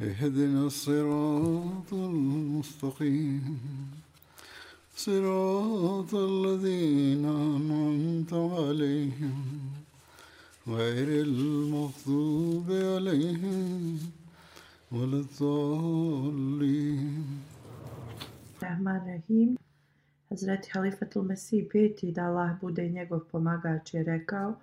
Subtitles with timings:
[0.00, 3.58] اهدنا الصراط المستقيم.
[4.96, 9.44] صراط الذين أنعمت عليهم
[10.68, 13.98] غير المغضوب عليهم
[14.92, 17.24] ولا الضالين.
[18.62, 19.56] الرحمن الرحيم.
[20.30, 24.56] حضرت خليفة المسيح بيتي دالله الله بودي نيغو помогаć je rekao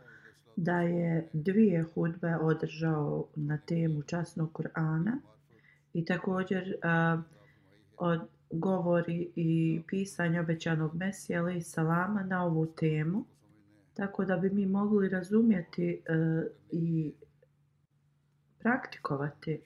[0.62, 5.18] da je dvije hudbe održao na temu časnog Kur'ana
[5.94, 7.24] i također uh,
[7.98, 13.26] od govori i pisanje obećanog Mesija ali salama na ovu temu.
[13.94, 17.14] Tako da bi mi mogli razumjeti uh, i
[18.60, 19.62] praktikovati.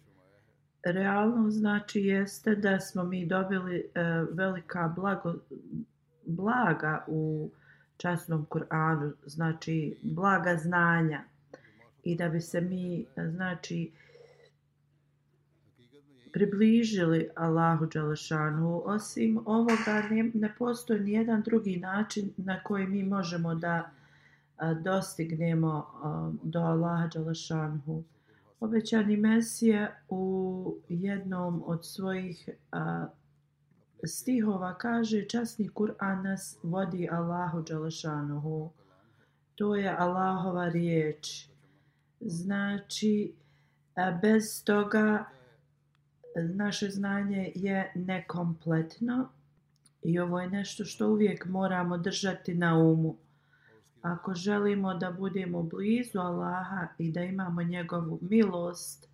[0.84, 5.34] Realno znači jeste da smo mi dobili uh, velika blago,
[6.26, 7.50] blaga u
[7.98, 11.24] časnom Kur'anu, znači blaga znanja
[12.04, 13.92] i da bi se mi znači
[16.34, 18.82] približili Allahu Đalešanu.
[18.86, 23.92] Osim ovoga ne, ne postoji ni jedan drugi način na koji mi možemo da
[24.58, 28.04] a, dostignemo a, do Allaha Đalešanu.
[28.60, 33.08] Obećani Mesije u jednom od svojih a,
[34.04, 38.72] stihova kaže časni Kur'an nas vodi Allahu Đalešanuhu.
[39.56, 41.48] To je Allahova riječ.
[42.20, 43.34] Znači,
[44.22, 45.26] bez toga
[46.36, 49.30] naše znanje je nekompletno
[50.02, 53.16] i ovo je nešto što uvijek moramo držati na umu.
[54.02, 59.10] Ako želimo da budemo blizu Allaha i da imamo njegovu milost,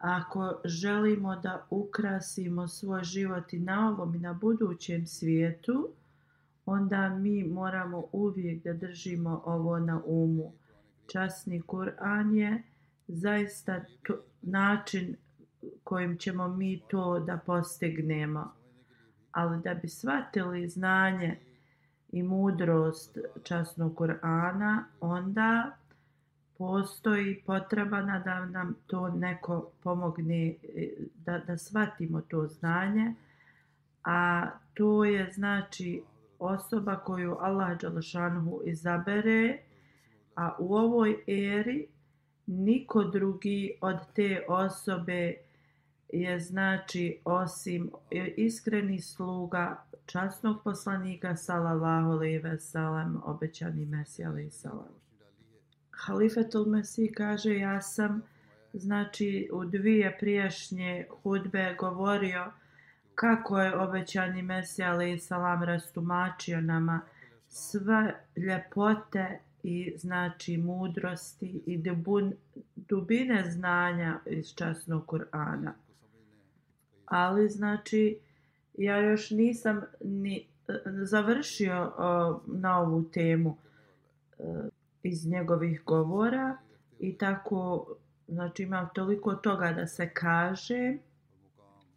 [0.00, 5.88] ako želimo da ukrasimo svoj život i na ovom i na budućem svijetu,
[6.66, 10.52] onda mi moramo uvijek da držimo ovo na umu.
[11.12, 12.62] Časni Kur'an je
[13.08, 15.16] zaista to, način
[15.84, 18.52] kojim ćemo mi to da postignemo.
[19.32, 21.38] Ali da bi shvatili znanje
[22.12, 25.76] i mudrost časnog Kur'ana, onda
[26.60, 33.14] postoji potreba da nam to neko pomogne e, da, da shvatimo to znanje,
[34.04, 36.02] a to je znači
[36.38, 39.58] osoba koju Allah Đalašanhu izabere,
[40.34, 41.86] a u ovoj eri
[42.46, 45.34] niko drugi od te osobe
[46.12, 47.90] je znači osim
[48.36, 55.09] iskreni sluga časnog poslanika sallallahu alejhi ve sellem obećani mesija alejhi salam.
[56.00, 58.22] Halifetul Mesih kaže ja sam
[58.72, 62.52] znači u dvije prijašnje hudbe govorio
[63.14, 67.00] kako je obećani Mesija ali salam rastumačio nama
[67.48, 72.32] sve ljepote i znači mudrosti i dubun,
[72.76, 75.72] dubine znanja iz časnog Kur'ana.
[77.06, 78.18] Ali znači
[78.74, 83.56] ja još nisam ni eh, završio o, na ovu temu
[85.02, 86.56] iz njegovih govora
[86.98, 87.86] i tako
[88.28, 90.98] znači imam toliko toga da se kaže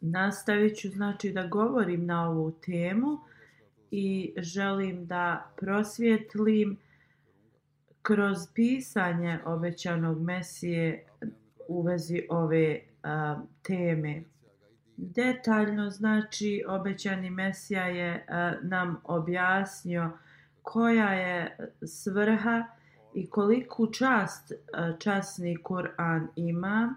[0.02, 3.18] nastavit ću znači da govorim na ovu temu
[3.92, 6.78] i želim da prosvjetlim
[8.02, 11.06] kroz pisanje obećanog Mesije
[11.68, 14.24] u vezi ove a, teme.
[14.98, 20.12] Detaljno znači obećani Mesija je a, nam objasnio
[20.62, 22.66] koja je svrha
[23.16, 24.56] i koliku čast e,
[25.00, 26.96] časni Kur'an ima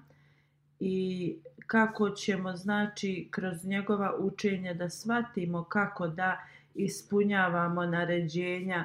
[0.81, 1.37] i
[1.67, 6.39] kako ćemo znači kroz njegova učenja da shvatimo kako da
[6.75, 8.85] ispunjavamo naređenja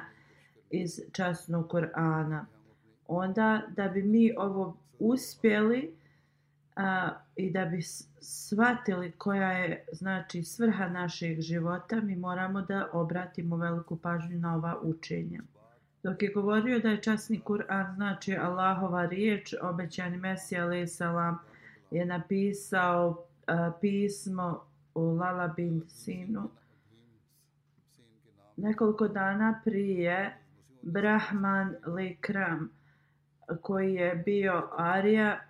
[0.70, 2.44] iz časnog Kur'ana.
[3.08, 5.94] Onda da bi mi ovo uspjeli
[6.76, 7.82] a, i da bi
[8.20, 14.78] shvatili koja je znači svrha našeg života, mi moramo da obratimo veliku pažnju na ova
[14.82, 15.40] učenja.
[16.02, 21.38] Dok je govorio da je časni Kur'an znači Allahova riječ, obećani Mesija alaih salam
[21.90, 24.64] je napisao a, pismo
[24.94, 26.50] u Lala bin Sinu.
[28.56, 30.36] Nekoliko dana prije
[30.82, 32.70] Brahman Likram
[33.60, 35.40] koji je bio Arija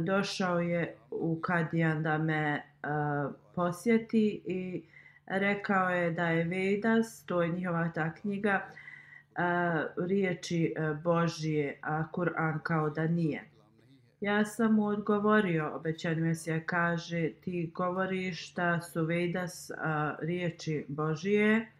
[0.00, 4.82] došao je u Kadijan da me a, posjeti i
[5.26, 8.66] rekao je da je Vedas, to je njihova ta knjiga,
[9.38, 13.44] a, riječi e, Božije, a Kur'an kao da nije.
[14.20, 21.72] Ja sam mu odgovorio, obećan Mesija kaže, ti govoriš da su Vedas a, riječi Božije,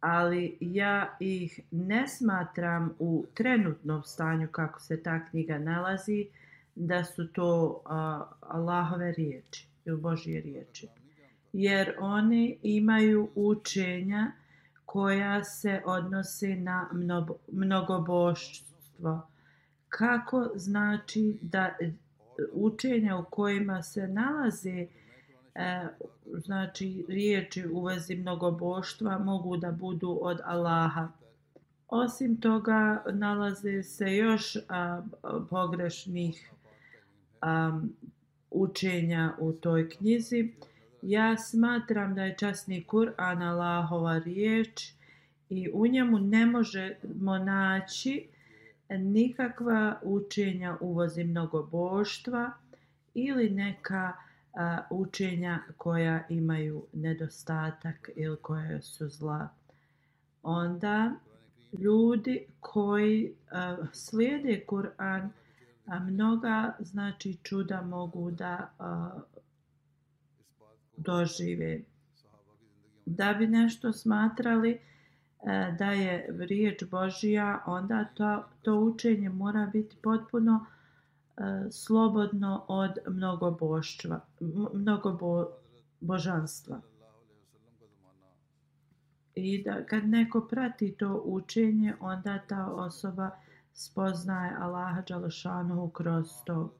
[0.00, 6.26] ali ja ih ne smatram u trenutnom stanju kako se ta knjiga nalazi,
[6.74, 10.88] da su to a, Allahove riječi ili Božije riječi.
[11.52, 14.32] Jer oni imaju učenja
[14.84, 19.28] koja se odnose na mnogo, mnogoboštvo.
[19.88, 21.92] Kako znači da e,
[22.52, 24.86] učenja u kojima se nalaze
[25.54, 25.88] e,
[26.26, 31.08] znači riječi u vezi mnogoboštva mogu da budu od Allaha.
[31.88, 35.02] Osim toga nalaze se još a,
[35.50, 36.52] pogrešnih
[37.40, 37.80] a,
[38.50, 40.52] učenja u toj knjizi.
[41.06, 44.92] Ja smatram da je časni Kur'an Allahova riječ
[45.48, 48.28] i u njemu ne možemo naći
[48.88, 52.52] nikakva učenja u vezi mnogoboštva
[53.14, 54.12] ili neka
[54.54, 59.48] a, učenja koja imaju nedostatak ili koja su zla.
[60.42, 61.14] Onda
[61.72, 65.28] ljudi koji a, slijede Kur'an
[65.86, 69.10] a mnoga znači čuda mogu da a,
[70.96, 71.80] dožive.
[73.06, 74.78] Da bi nešto smatrali e,
[75.78, 80.66] da je riječ Božija, onda to, to učenje mora biti potpuno
[81.36, 84.80] e, slobodno od mnogoboštva, mnogobožanstva.
[84.80, 85.46] mnogobo,
[86.04, 86.80] božanstva.
[89.34, 93.30] I da kad neko prati to učenje, onda ta osoba
[93.72, 96.74] spoznaje Allaha Đalašanohu kroz to.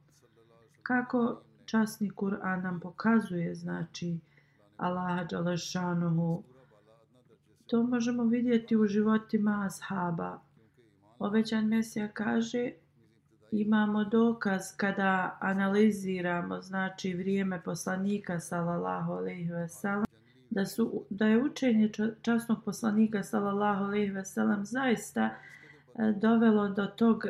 [0.83, 1.41] Kako
[1.75, 4.19] časni Kur'an nam pokazuje, znači,
[4.77, 6.43] Allaha Đalašanohu,
[7.67, 10.39] to možemo vidjeti u životima ashaba.
[11.19, 12.71] Ovećan Mesija kaže,
[13.51, 20.07] imamo dokaz kada analiziramo, znači, vrijeme poslanika, sallallahu alaihi ve sellem,
[20.51, 21.91] da, su, da je učenje
[22.23, 27.25] časnog poslanika, sallallahu alaihi ve sellem, zaista e, dovelo do tog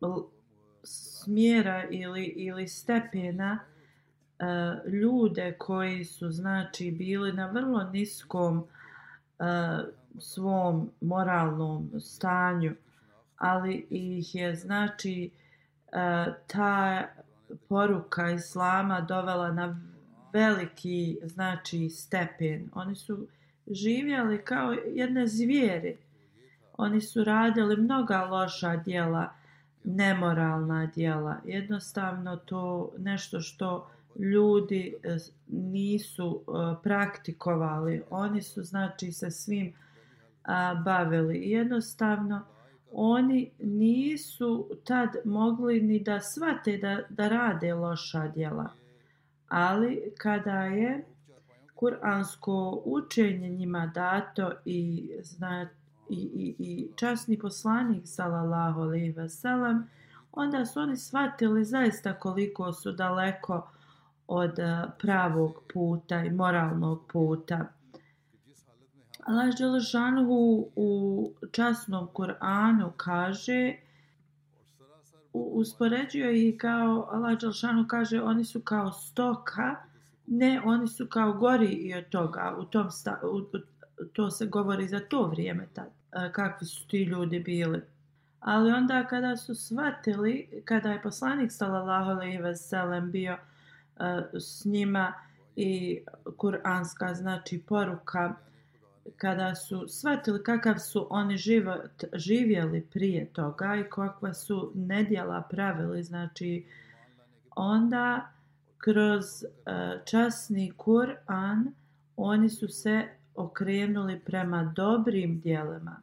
[0.00, 0.24] uh,
[0.84, 3.58] smjera ili, ili stepena
[4.38, 4.44] e,
[4.90, 8.66] ljude koji su znači bili na vrlo niskom
[9.38, 9.44] e,
[10.18, 12.74] svom moralnom stanju,
[13.36, 15.30] ali ih je znači
[15.92, 17.06] e, ta
[17.68, 19.80] poruka islama dovela na
[20.32, 22.70] veliki znači stepen.
[22.74, 23.26] Oni su
[23.66, 25.96] živjeli kao jedne zvijeri.
[26.76, 29.34] Oni su radili mnoga loša djela,
[29.84, 31.36] nemoralna djela.
[31.44, 35.16] Jednostavno to nešto što ljudi e,
[35.48, 38.02] nisu e, praktikovali.
[38.10, 39.72] Oni su znači sa svim
[40.44, 41.50] a, bavili.
[41.50, 42.44] Jednostavno
[42.92, 48.68] oni nisu tad mogli ni da svate da, da rade loša djela.
[49.48, 51.04] Ali kada je
[51.74, 55.68] kuransko učenje njima dato i zna,
[56.08, 59.86] i, i, i časni poslanik sallallahu alejhi ve sellem
[60.32, 63.68] onda su oni shvatili zaista koliko su daleko
[64.28, 67.66] od eh, pravog puta i moralnog puta.
[69.24, 73.76] Allah Đelešanuhu u časnom Kur'anu kaže
[75.32, 79.76] u- uspoređuje ih kao Allah Đelešanuhu kaže oni su kao stoka
[80.26, 83.40] ne oni su kao gori i od toga u tom sta, u,
[84.12, 85.88] to se govori za to vrijeme tad
[86.32, 87.82] kakvi su ti ljudi bili.
[88.40, 93.36] Ali onda kada su shvatili kada je poslanik sallallahu alejhi ve sellem bio
[94.32, 95.12] s njima
[95.56, 96.00] i
[96.36, 98.34] kuranska znači poruka
[99.16, 106.02] kada su shvatili kakav su oni život živjeli prije toga i kakva su nedjela pravili,
[106.02, 106.66] znači
[107.56, 108.28] onda
[108.78, 111.72] kroz uh, časni Kur'an
[112.16, 116.00] oni su se okrenuli prema dobrim djelima.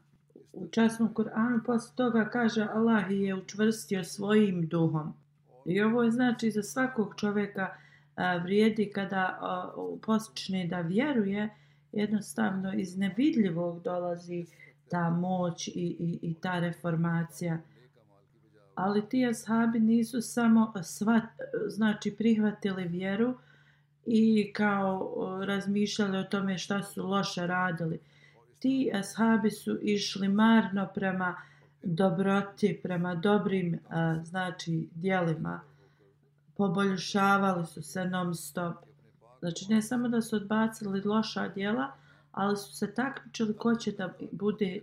[0.54, 5.14] U časnom Kur'anu posle toga kaže Allah je učvrstio svojim duhom.
[5.66, 7.76] I ovo je znači za svakog čovjeka
[8.16, 9.72] a, vrijedi kada a,
[10.70, 11.50] da vjeruje,
[11.92, 14.46] jednostavno iz nevidljivog dolazi
[14.90, 17.58] ta moć i, i, i ta reformacija.
[18.76, 21.22] Ali ti ashabi nisu samo sva,
[21.68, 23.36] znači prihvatili vjeru
[24.06, 25.16] i kao
[25.46, 28.00] razmišljali o tome šta su loše radili.
[28.60, 31.36] Ti ashabi su išli marno prema
[31.84, 33.80] dobroti, prema dobrim
[34.24, 35.62] znači dijelima.
[36.58, 38.76] Poboljšavali su se non stop.
[39.40, 41.92] Znači ne samo da su odbacili loša djela,
[42.32, 44.82] ali su se takmičili ko će da bude e,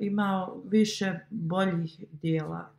[0.00, 2.70] imao više boljih dijela,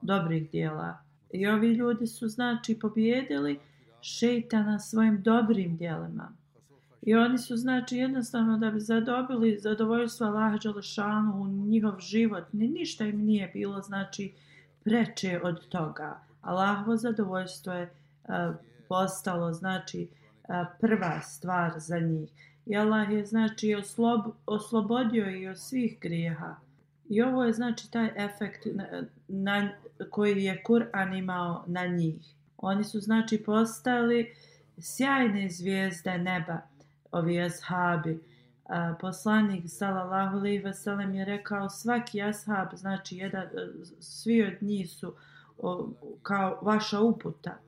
[0.00, 0.98] dobrih dijela.
[1.32, 3.60] I ovi ljudi su znači pobjedili
[4.00, 6.32] šeitana svojim dobrim dijelima.
[7.02, 12.68] I oni su znači jednostavno da bi zadobili zadovoljstvo Allaha Đelešanu u njihov život, ni
[12.68, 14.32] ništa im nije bilo znači
[14.84, 16.20] preče od toga.
[16.40, 17.82] Allahovo zadovoljstvo je
[18.24, 18.54] uh,
[18.88, 20.08] postalo znači
[20.42, 22.30] uh, prva stvar za njih.
[22.66, 26.56] I Allah je znači oslob, oslobodio i od svih grijeha.
[27.08, 28.84] I ovo je znači taj efekt na,
[29.28, 29.70] na,
[30.10, 32.37] koji je Kur'an imao na njih.
[32.58, 34.34] Oni su znači postali
[34.78, 36.58] sjajne zvijezde neba,
[37.12, 38.20] ovi ashabi.
[38.64, 43.46] A, poslanik sallallahu alejhi ve sellem je rekao svaki ashab znači jedan
[44.00, 45.14] svi od njih su
[45.58, 45.88] o,
[46.22, 47.58] kao vaša uputa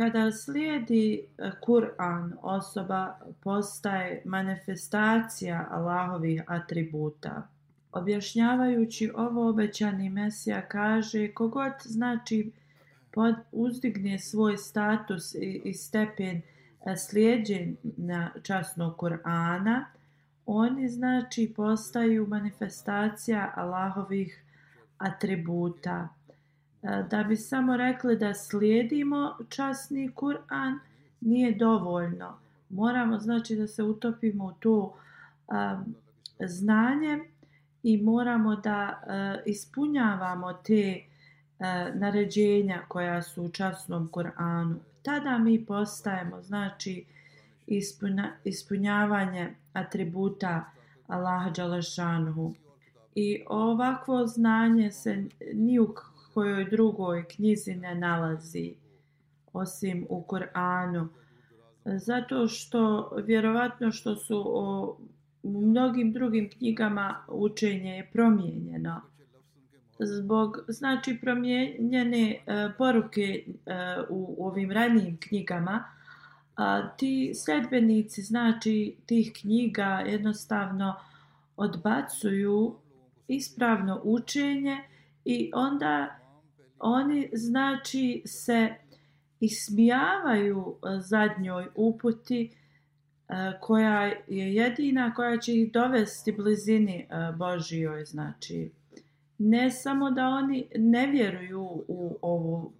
[0.00, 1.28] kada slijedi
[1.60, 7.48] Kur'an, osoba postaje manifestacija Allahovih atributa.
[7.92, 12.52] Objašnjavajući ovo obećani Mesija kaže kogod znači
[13.10, 16.42] Pa uzdigne svoj status i, i stepen
[16.86, 19.84] e, slijedjenja časnog Kur'ana,
[20.46, 24.44] oni znači postaju manifestacija Allahovih
[24.98, 26.08] atributa
[26.82, 30.78] e, da bi samo rekli da slijedimo časni Kur'an
[31.20, 32.38] nije dovoljno.
[32.68, 34.96] Moramo znači da se utopimo u to
[35.50, 35.94] um,
[36.40, 37.18] znanje
[37.82, 41.09] i moramo da uh, ispunjavamo te uh,
[41.60, 44.74] E, naređenja koja su u časnom Kur'anu.
[45.02, 47.04] Tada mi postajemo znači
[47.66, 50.64] ispunja, ispunjavanje atributa
[51.06, 52.54] Allaha Đalešanuhu.
[53.14, 55.24] I ovakvo znanje se
[55.54, 55.94] ni u
[56.34, 58.74] kojoj drugoj knjizi ne nalazi
[59.52, 61.08] osim u Koranu.
[61.84, 64.96] Zato što vjerovatno što su o,
[65.42, 69.00] u mnogim drugim knjigama učenje je promijenjeno.
[70.02, 73.42] Zbog znači promijenjene e, poruke e,
[74.08, 75.84] u, u ovim ranijim knjigama,
[76.56, 80.94] a, ti sledbenici znači tih knjiga jednostavno
[81.56, 82.76] odbacuju
[83.28, 84.78] ispravno učenje
[85.24, 86.18] i onda
[86.78, 88.74] oni znači se
[89.40, 92.50] ismijavaju zadnjoj uputi
[93.28, 98.70] e, koja je jedina koja će ih dovesti blizini e, Božijoj znači
[99.42, 102.72] ne samo da oni ne vjeruju u ovo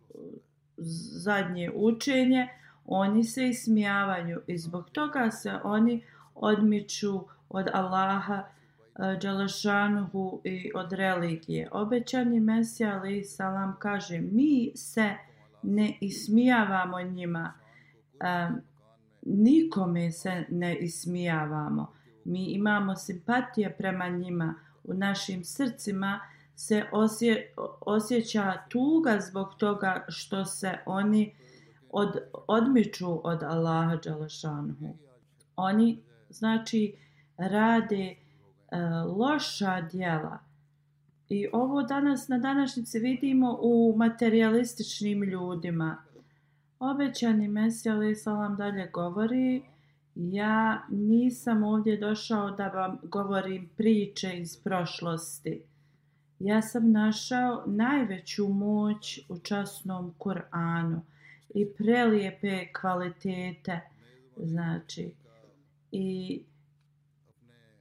[1.23, 2.49] zadnje učenje
[2.87, 6.02] oni se ismijavaju i zbog toga se oni
[6.35, 11.69] odmiču od Allaha e, Đalašanuhu i od religije.
[11.73, 15.14] Obećani Mesija ali salam kaže mi se
[15.62, 17.52] ne ismijavamo njima.
[18.21, 18.49] E,
[19.23, 21.93] nikome se ne ismijavamo.
[22.25, 24.55] Mi imamo simpatije prema njima.
[24.85, 26.21] U našim srcima
[26.61, 31.35] se osje, osjeća tuga zbog toga što se oni
[31.90, 34.97] od, odmiču od Allaha Đalašanhu.
[35.57, 36.95] Oni znači
[37.37, 38.17] rade
[38.71, 38.79] E,
[39.19, 40.38] loša djela.
[41.29, 45.97] I ovo danas na današnjici vidimo u materialističnim ljudima.
[46.79, 49.62] Obećani Mesija Ali Salam dalje govori
[50.14, 55.62] ja nisam ovdje došao da vam govorim priče iz prošlosti.
[56.40, 61.00] Ja sam našao najveću moć u časnom Kur'anu
[61.54, 63.80] i prelijepe kvalitete.
[64.37, 65.12] Znači,
[65.92, 66.40] i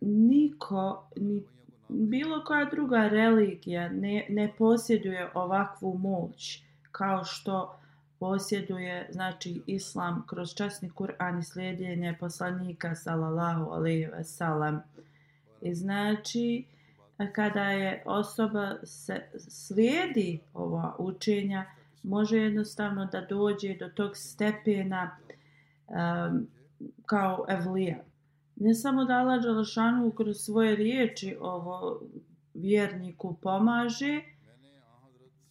[0.01, 1.43] niko, ni
[1.89, 7.79] bilo koja druga religija ne, ne posjeduje ovakvu moć kao što
[8.19, 14.79] posjeduje znači islam kroz časni Kur'an i slijedjenje poslanika sallallahu alejhi ve sellem.
[15.61, 16.65] I znači
[17.27, 21.65] kada je osoba se slijedi ova učenja
[22.03, 25.17] može jednostavno da dođe do tog stepena
[25.87, 26.47] um,
[27.05, 27.97] kao evlija.
[28.55, 32.01] Ne samo da Allah Đalašanu kroz svoje riječi ovo
[32.53, 34.21] vjerniku pomaže,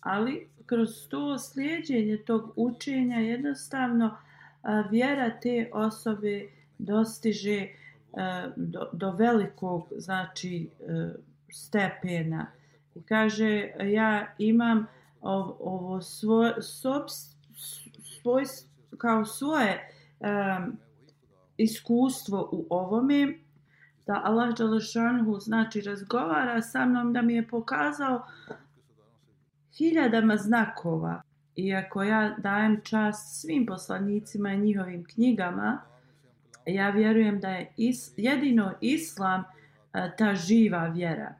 [0.00, 4.16] ali kroz to slijedjenje tog učenja jednostavno
[4.62, 6.48] a, vjera te osobe
[6.78, 7.66] dostiže
[8.12, 11.12] a, do, do velikog znači a,
[11.52, 12.46] stepena.
[12.94, 14.86] I kaže ja imam
[15.20, 16.52] ov, ovo svoj,
[18.20, 18.44] svoj
[18.98, 19.90] kao svoje
[20.20, 20.78] um,
[21.56, 23.38] iskustvo u ovome
[24.06, 28.26] da Allah Đalešanhu znači razgovara sa mnom da mi je pokazao
[29.78, 31.22] hiljadama znakova
[31.56, 35.78] iako ja dajem čast svim poslanicima i njihovim knjigama
[36.66, 39.44] ja vjerujem da je is, jedino islam
[40.18, 41.34] ta živa vjera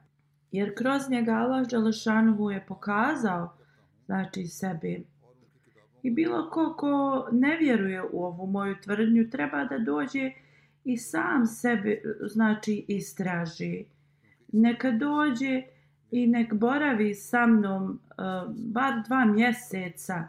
[0.51, 3.53] jer kroz njega Allah Đalešanhu je pokazao
[4.05, 5.05] znači sebi
[6.03, 10.31] I bilo ko ko ne vjeruje u ovu moju tvrdnju treba da dođe
[10.83, 13.85] i sam sebe znači istraži.
[14.51, 15.63] Neka dođe
[16.11, 20.27] i nek boravi sa mnom uh, bar dva mjeseca.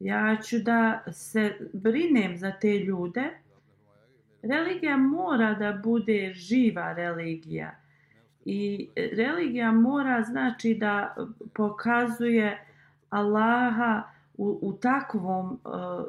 [0.00, 3.30] Ja ću da se brinem za te ljude.
[4.42, 7.74] Religija mora da bude živa religija.
[8.44, 11.16] I religija mora znači da
[11.54, 12.64] pokazuje
[13.10, 14.02] Allaha
[14.34, 15.60] u, u takvom uh,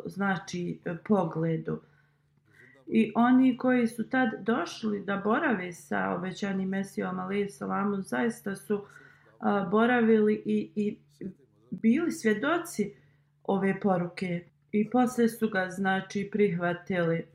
[0.05, 1.81] znači pogledu.
[2.87, 8.75] I oni koji su tad došli da borave sa obećanim Mesijom alaih salamu zaista su
[8.75, 10.97] uh, boravili i, i
[11.71, 12.93] bili svjedoci
[13.43, 17.25] ove poruke i posle su ga znači prihvatili.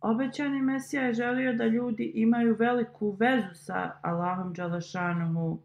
[0.00, 5.58] Obećani Mesija je želio da ljudi imaju veliku vezu sa Allahom Đalašanuhu.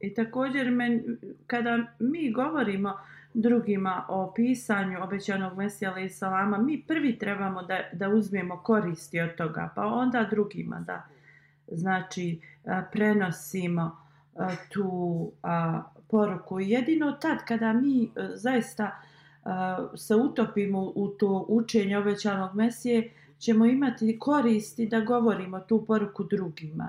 [0.00, 2.98] I također men, kada mi govorimo
[3.34, 9.34] drugima o pisanju obećanog Mesija alaih salama, mi prvi trebamo da, da uzmemo koristi od
[9.36, 11.02] toga, pa onda drugima da
[11.68, 12.40] znači
[12.92, 13.96] prenosimo
[14.72, 15.32] tu
[16.10, 16.60] poruku.
[16.60, 19.00] Jedino tad kada mi zaista
[19.96, 23.10] se utopimo u to učenje obećanog Mesije,
[23.44, 26.88] ćemo imati koristi da govorimo tu poruku drugima.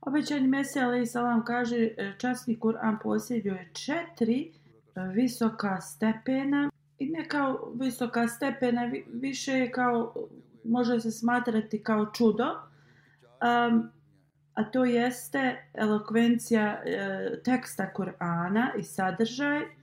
[0.00, 7.28] Obećani Mesija alaih salam kaže e, časni Kur'an posjeduje četiri e, visoka stepena i ne
[7.28, 10.14] kao visoka stepena, više kao
[10.64, 12.44] može se smatrati kao čudo.
[12.44, 13.90] Um,
[14.54, 19.77] a to jeste elokvencija e, teksta Kur'ana i sadržaj.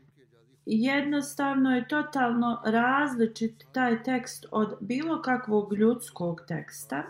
[0.65, 7.03] Jednostavno je totalno različit taj tekst od bilo kakvog ljudskog teksta.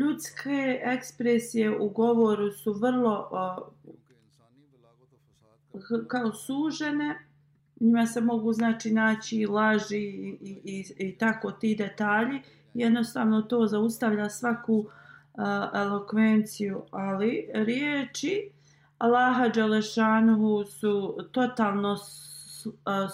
[0.00, 3.30] Ljudske ekspresije u govoru su vrlo
[6.08, 7.18] kao sužene,
[7.80, 12.42] njima se mogu znači naći laži i, i, i, i tako ti detalji,
[12.74, 14.88] jednostavno to zaustavlja svaku uh,
[15.74, 18.50] elokvenciju, ali riječi
[18.98, 21.96] Allaha Đelešanuhu su totalno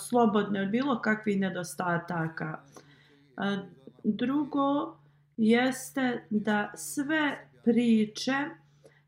[0.08, 2.60] slobodne od bilo kakvih nedostataka.
[4.04, 4.96] Drugo
[5.36, 8.48] jeste da sve priče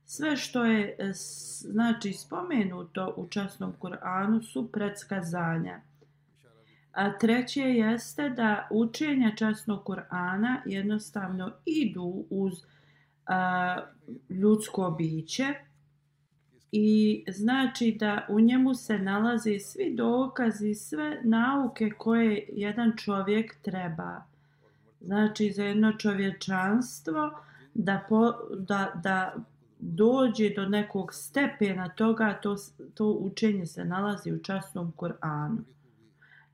[0.07, 1.13] Sve što je e,
[1.61, 5.81] znači spomenuto u časnom Kur'anu su predskazanja.
[6.93, 12.53] A treće jeste da učenja časnog Kur'ana jednostavno idu uz
[13.27, 13.77] a,
[14.31, 15.55] ljudsko biće
[16.77, 24.23] i znači da u njemu se nalaze svi dokazi, sve nauke koje jedan čovjek treba.
[25.01, 27.39] Znači za jedno čovječanstvo
[27.75, 29.35] da, po, da, da
[29.79, 32.57] dođe do nekog stepena toga, to,
[32.95, 35.59] to učenje se nalazi u časnom Koranu.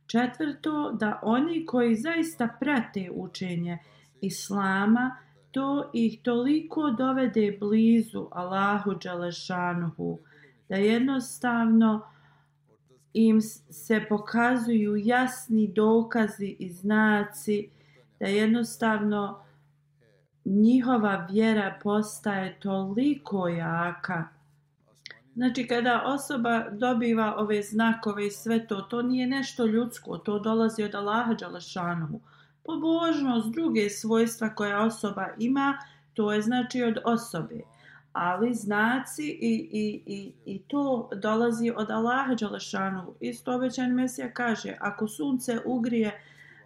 [0.07, 3.79] Četvrto, da oni koji zaista prate učenje
[4.21, 5.17] Islama,
[5.51, 10.19] to ih toliko dovede blizu Allahu Đalešanuhu,
[10.69, 12.01] da jednostavno
[13.15, 17.69] im se pokazuju jasni dokazi i znaci,
[18.21, 19.43] da jednostavno
[20.45, 24.25] njihova vjera postaje toliko jaka.
[25.35, 30.83] Znači, kada osoba dobiva ove znakove i sve to, to nije nešto ljudsko, to dolazi
[30.83, 32.21] od Allaha Đalešanuhu.
[32.65, 35.79] Pobožnost, druge svojstva koja osoba ima,
[36.15, 37.61] to je znači od osobe.
[38.13, 43.15] Ali znaci i, i, i, i to dolazi od Allaha Đalešanu.
[43.21, 46.21] Isto obećan Mesija kaže, ako sunce ugrije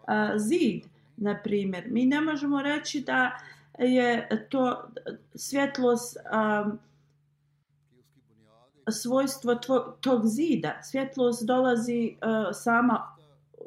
[0.07, 0.83] a, zid,
[1.17, 3.31] na primjer, mi ne možemo reći da
[3.79, 4.89] je to
[5.35, 6.71] svjetlost a,
[8.91, 10.83] svojstvo tvo, tog zida.
[10.83, 13.14] Svjetlost dolazi uh, sama,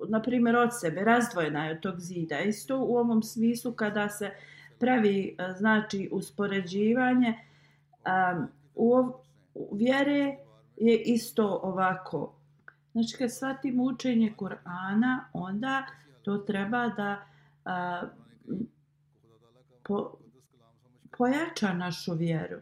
[0.07, 2.39] na primjer, od sebe, razdvojena je od tog zida.
[2.39, 4.31] Isto u ovom smislu kada se
[4.79, 7.33] pravi, e, znači, uspoređivanje,
[8.33, 9.12] um, u,
[9.53, 10.38] u vjere
[10.77, 12.33] je isto ovako.
[12.91, 15.86] Znači kad shvatimo učenje Kur'ana, onda
[16.21, 17.25] to treba da
[17.65, 18.01] a,
[19.83, 20.12] po,
[21.17, 22.57] pojača našu vjeru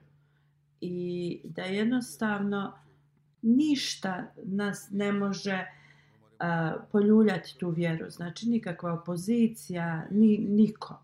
[0.81, 2.73] i da jednostavno
[3.41, 5.65] ništa nas ne može
[6.39, 8.09] a, poljuljati tu vjeru.
[8.09, 10.99] Znači nikakva opozicija, ni, niko.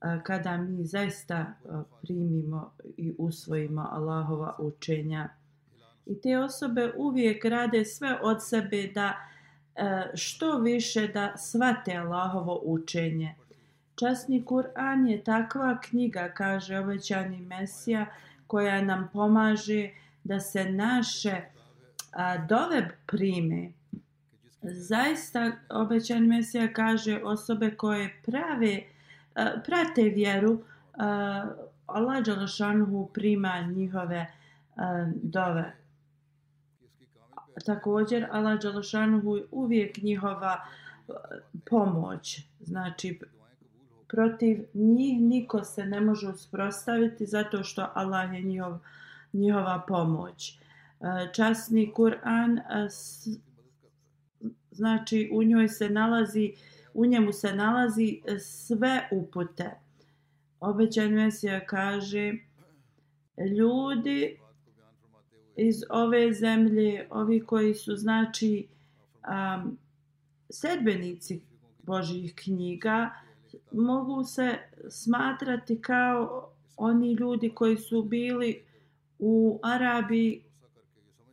[0.00, 1.36] A, kada mi zaista
[1.68, 5.28] a, primimo i usvojimo Allahova učenja.
[6.06, 9.14] I te osobe uvijek rade sve od sebe da
[10.14, 13.34] što više da svate Allahovo učenje.
[13.94, 18.06] Časni Kur'an je takva knjiga, kaže obećani Mesija,
[18.46, 19.90] koja nam pomaže
[20.24, 21.40] da se naše
[22.12, 23.72] a, dove prime.
[24.72, 28.82] Zaista obećan Mesija kaže osobe koje prave, e,
[29.66, 30.58] prate vjeru, e,
[31.86, 34.30] Allah Đalašanhu prima njihove e,
[35.22, 35.72] dove.
[37.66, 40.60] Također Allah Đalašanhu uvijek njihova
[41.70, 42.40] pomoć.
[42.60, 43.20] Znači
[44.08, 48.78] protiv njih niko se ne može usprostaviti zato što Allah je njihov,
[49.32, 50.58] njihova pomoć.
[51.34, 52.60] Časni Kur'an
[54.74, 56.52] znači u njoj se nalazi
[56.94, 59.70] u njemu se nalazi sve upute.
[60.60, 62.32] Obećan Mesija kaže
[63.58, 64.38] ljudi
[65.56, 68.66] iz ove zemlje, ovi koji su znači
[69.28, 69.78] um,
[70.50, 71.40] sedbenici
[71.82, 73.10] Božih knjiga,
[73.72, 74.58] mogu se
[74.90, 78.62] smatrati kao oni ljudi koji su bili
[79.18, 80.42] u Arabiji,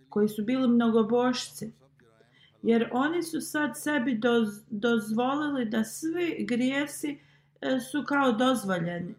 [0.10, 1.72] koji su bili mnogobošci.
[2.64, 7.20] Jer oni su sad sebi doz, dozvolili da svi grijesi
[7.62, 9.16] e, su kao dozvoljeni.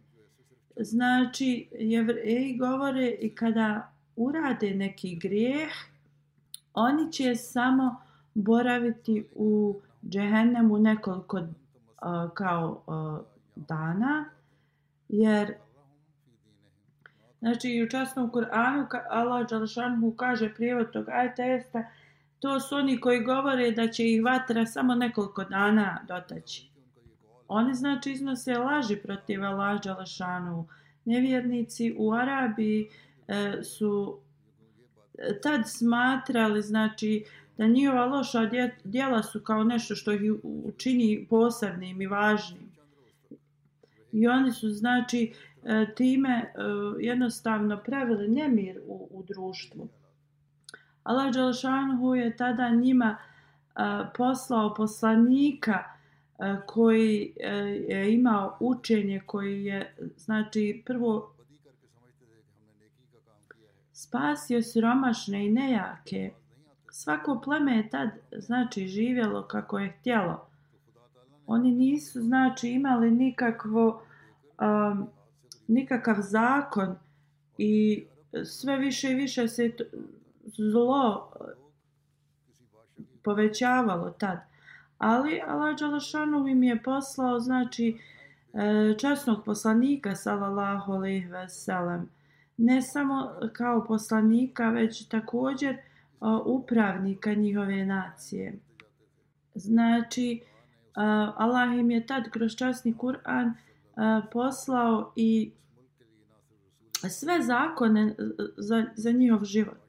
[0.76, 5.70] Znači, jevreji e, govore i kada urade neki grijeh,
[6.74, 7.96] oni će samo
[8.34, 11.46] boraviti u džehennemu nekoliko e,
[12.34, 14.24] kao uh, dana,
[15.08, 15.54] jer
[17.38, 21.86] znači u časnom Kur'anu Allah Đalšanhu kaže prijevod tog ajta jeste
[22.42, 26.68] to su oni koji govore da će ih vatra samo nekoliko dana dotaći.
[27.48, 30.64] Oni znači iznose laži protiv Allah Đalšanhu.
[31.04, 32.88] Nevjernici u Arabiji
[33.28, 34.18] e, su
[35.18, 37.24] e, tad smatrali znači
[37.58, 38.50] da njihova loša
[38.84, 42.72] djela su kao nešto što ih učini posebnim i važnim.
[44.12, 45.32] I oni su znači
[45.64, 46.60] e, time e,
[47.00, 49.88] jednostavno pravili nemir u, u društvu.
[51.02, 53.80] Allah Đalšanhu je tada njima e,
[54.16, 55.84] poslao poslanika
[56.66, 57.48] koji e,
[57.88, 61.34] je imao učenje koji je znači prvo
[63.92, 66.30] spasio siromašne i nejake
[66.90, 70.46] svako pleme je tad znači živjelo kako je htjelo.
[71.46, 74.02] Oni nisu znači imali nikakvo
[74.60, 75.06] um,
[75.68, 76.96] nikakav zakon
[77.58, 78.04] i
[78.44, 79.70] sve više i više se
[80.44, 81.52] zlo e,
[83.22, 84.38] povećavalo tad.
[84.98, 87.98] Ali Allah Đalašanu im je poslao znači
[88.52, 92.10] e, časnog poslanika sallallahu alejhi ve sellem
[92.56, 95.80] ne samo kao poslanika već također e,
[96.44, 98.58] upravnika njihove nacije.
[99.54, 100.42] Znači,
[101.36, 103.52] Allah im je tad kroz časni Kur'an
[104.32, 105.52] poslao i
[107.08, 108.14] sve zakone
[108.56, 109.81] za, za njihov život.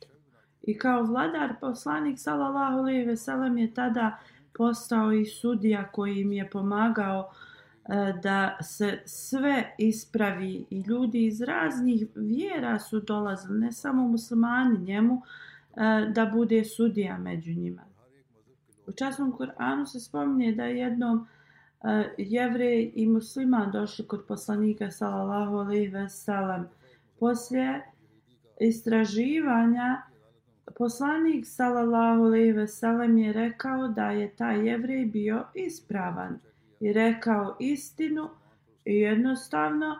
[0.63, 4.17] I kao vladar, poslanik sallallahu alejhi ve sellem je tada
[4.53, 7.31] postao i sudija koji im je pomagao
[7.85, 14.79] e, da se sve ispravi i ljudi iz raznih vjera su dolazili, ne samo muslimani
[14.79, 15.21] njemu,
[15.75, 17.81] E, da bude sudija među njima.
[18.87, 21.27] U časnom Kur'anu se spominje da je jednom
[21.83, 26.67] e, jevrej i musliman došli kod poslanika sallallahu alejhi ve sellem
[27.19, 27.81] poslije
[28.59, 30.01] istraživanja
[30.77, 36.39] poslanik sallallahu alejhi ve sellem je rekao da je taj jevrej bio ispravan
[36.79, 38.29] i rekao istinu
[38.85, 39.99] i jednostavno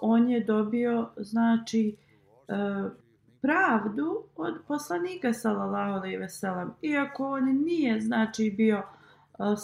[0.00, 1.96] on je dobio znači
[2.48, 2.54] e,
[3.40, 8.82] pravdu od poslanika sallallahu alejhi ve sellem iako on nije znači bio e,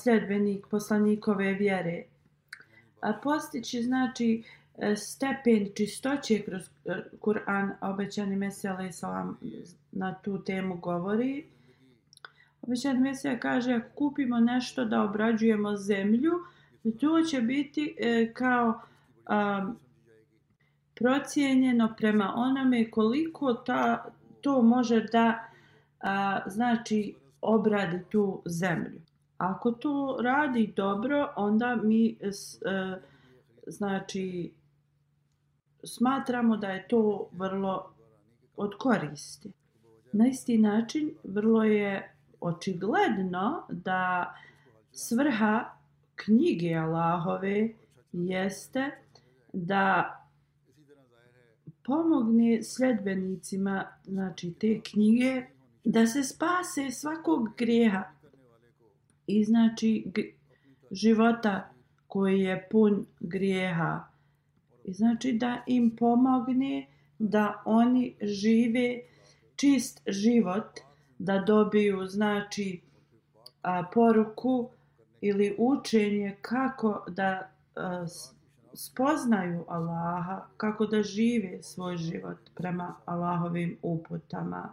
[0.03, 2.05] sljedbenik poslanikove vjere.
[3.01, 4.45] A postići znači
[4.79, 8.79] E, stepen čistoće kroz e, Kur'an obećani Mesija
[9.93, 11.47] na tu temu govori
[12.63, 16.33] obećani Mesija kaže ako kupimo nešto da obrađujemo zemlju
[17.01, 18.81] to će biti e, kao
[19.31, 19.77] um,
[20.95, 24.05] procijenjeno prema onome koliko ta,
[24.41, 25.45] to može da
[26.01, 29.01] a, znači obradi tu zemlju.
[29.39, 33.01] Ako to radi dobro, onda mi s- e,
[33.67, 34.51] znači
[35.85, 37.93] smatramo da je to vrlo
[38.57, 39.53] od koristi.
[40.13, 44.35] Na isti način vrlo je očigledno da
[44.93, 45.65] svrha
[46.17, 47.69] knjige Allahove
[48.13, 48.91] jeste
[49.53, 50.19] da
[51.85, 55.43] pomogne sljedbenicima znači te knjige
[55.85, 58.05] da se spase svakog grijeha
[59.27, 60.13] i znači
[60.91, 61.71] života
[62.07, 64.12] koji je pun grijeha.
[64.85, 66.87] I znači da im pomogne
[67.19, 69.01] da oni žive
[69.57, 70.81] čist život,
[71.19, 72.81] da dobiju znači
[73.63, 74.69] a, poruku
[75.21, 78.07] ili učenje kako da a,
[78.75, 84.73] spoznaju Allaha, kako da žive svoj život prema Allahovim uputama,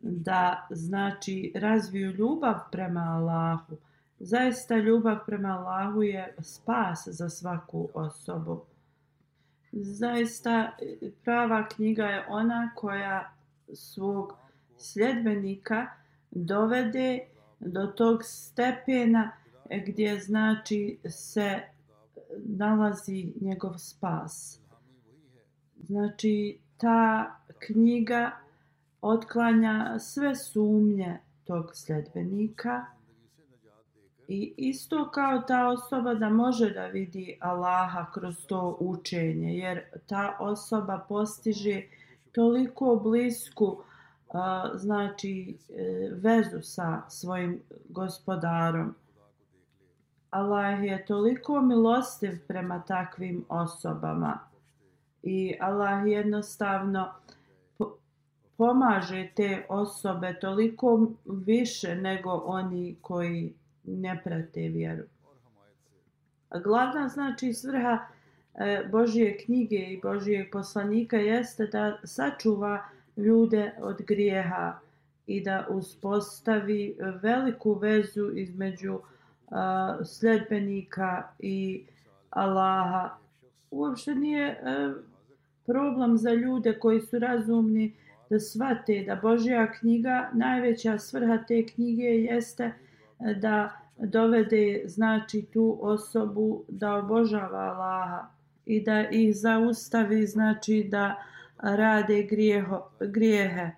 [0.00, 3.76] da znači razviju ljubav prema Allahu.
[4.18, 8.64] Zaista ljubav prema Allahu je spas za svaku osobu.
[9.72, 13.32] Zaista e, prava knjiga je ona koja
[13.72, 14.32] svog
[14.76, 15.86] sljedbenika
[16.30, 17.20] dovede
[17.60, 19.32] do tog stepena
[19.70, 21.60] e, gdje znači se
[22.36, 24.60] nalazi njegov spas.
[25.86, 28.30] Znači ta knjiga
[29.02, 32.86] otklanja sve sumnje tog sljedbenika
[34.30, 40.36] i isto kao ta osoba da može da vidi Allaha kroz to učenje jer ta
[40.40, 41.82] osoba postiže
[42.32, 43.82] toliko blisku
[44.32, 48.94] a, znači e, vezu sa svojim gospodarom.
[50.30, 54.38] Allah je toliko milostiv prema takvim osobama
[55.22, 57.12] i Allah jednostavno
[58.56, 65.04] pomaže te osobe toliko više nego oni koji ne prate vjeru.
[66.50, 67.98] A Glavna znači svrha
[68.54, 72.84] e, Božije knjige i Božijeg poslanika jeste da sačuva
[73.16, 74.78] ljude od grijeha
[75.26, 78.98] i da uspostavi veliku vezu između
[79.50, 81.84] a, sljedbenika i
[82.30, 83.16] Allaha.
[83.70, 84.92] Uopšte nije e,
[85.66, 87.94] problem za ljude koji su razumni
[88.30, 92.89] da svate da Božja knjiga, najveća svrha te knjige jeste e,
[93.36, 98.28] da dovede znači tu osobu da obožava Allaha
[98.66, 101.22] i da ih zaustavi znači da
[101.58, 103.70] rade grijeho, grijehe.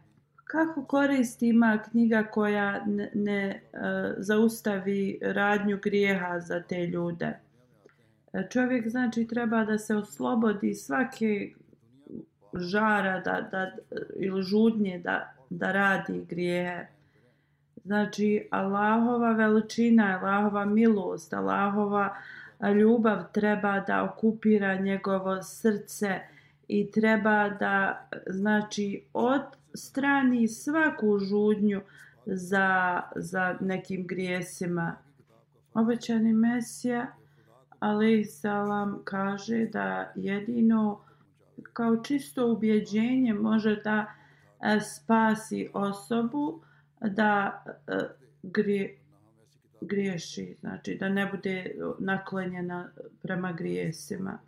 [0.44, 3.60] Kako koristi ima knjiga koja ne, ne e,
[4.18, 7.38] zaustavi radnju grijeha za te ljude?
[8.50, 11.52] Čovjek znači treba da se oslobodi svake
[12.54, 13.72] žara da, da,
[14.16, 16.86] ili žudnje da, da radi grijehe.
[17.84, 22.16] Znači, Allahova veličina, Allahova milost, Allahova
[22.80, 26.20] ljubav treba da okupira njegovo srce
[26.68, 31.80] i treba da, znači, odstrani svaku žudnju
[32.26, 34.96] za, za nekim grijesima.
[35.74, 37.06] Obećani Mesija,
[37.78, 41.00] ali salam kaže da jedino
[41.72, 44.06] kao čisto ubjeđenje može da
[44.60, 46.60] e, spasi osobu
[47.10, 47.98] da e,
[48.42, 48.98] grije,
[49.80, 52.90] griješi, znači da ne bude naklonjena
[53.22, 54.38] prema grijesima.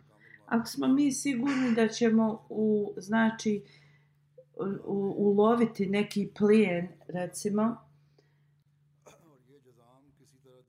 [0.45, 3.63] Ako smo mi sigurni da ćemo u, znači,
[4.85, 7.77] u, uloviti neki plijen, recimo,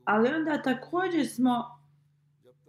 [0.05, 1.77] ali onda također smo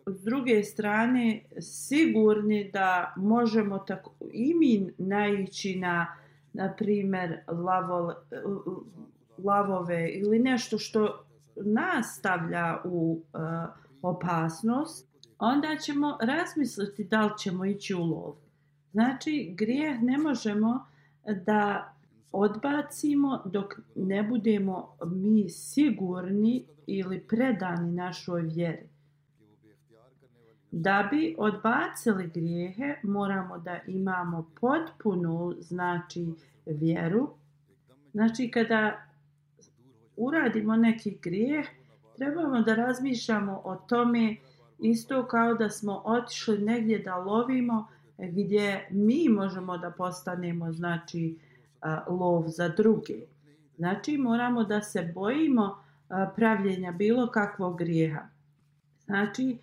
[0.06, 6.17] s druge strane sigurni da možemo tako i mi naići na
[6.53, 8.13] na primjer lavo,
[9.43, 11.23] lavove ili nešto što
[11.55, 13.39] nas stavlja u uh,
[14.01, 15.07] opasnost,
[15.39, 18.36] onda ćemo razmisliti da li ćemo ići u lov.
[18.91, 20.86] Znači, grijeh ne možemo
[21.45, 21.93] da
[22.31, 28.89] odbacimo dok ne budemo mi sigurni ili predani našoj vjeri.
[30.71, 36.34] Da bi odbacili grijehe, moramo da imamo potpunu, znači,
[36.65, 37.30] vjeru.
[38.12, 39.08] Znači, kada
[40.17, 41.65] uradimo neki grijeh,
[42.17, 44.36] trebamo da razmišljamo o tome
[44.80, 51.38] isto kao da smo otišli negdje da lovimo gdje mi možemo da postanemo, znači,
[52.08, 53.15] lov za druge.
[53.77, 55.84] Znači, moramo da se bojimo
[56.36, 58.27] pravljenja bilo kakvog grijeha.
[59.06, 59.58] Znači,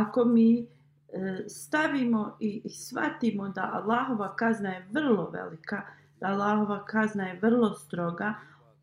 [0.00, 0.64] ako mi e,
[1.48, 5.82] stavimo i shvatimo da Allahova kazna je vrlo velika,
[6.20, 8.34] da Allahova kazna je vrlo stroga,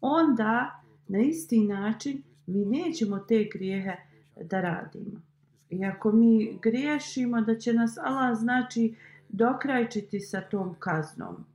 [0.01, 3.95] onda Na isti način mi nećemo te grijehe
[4.41, 5.21] da radimo.
[5.69, 8.95] I ako mi griješimo da će nas Allah znači
[9.29, 11.45] dokrajčiti sa tom kaznom.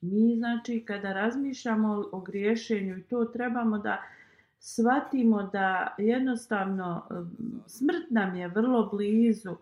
[0.00, 4.02] Mi znači kada razmišljamo o, griješenju i to trebamo da
[4.64, 7.06] shvatimo da jednostavno
[7.66, 9.56] smrt nam je vrlo blizu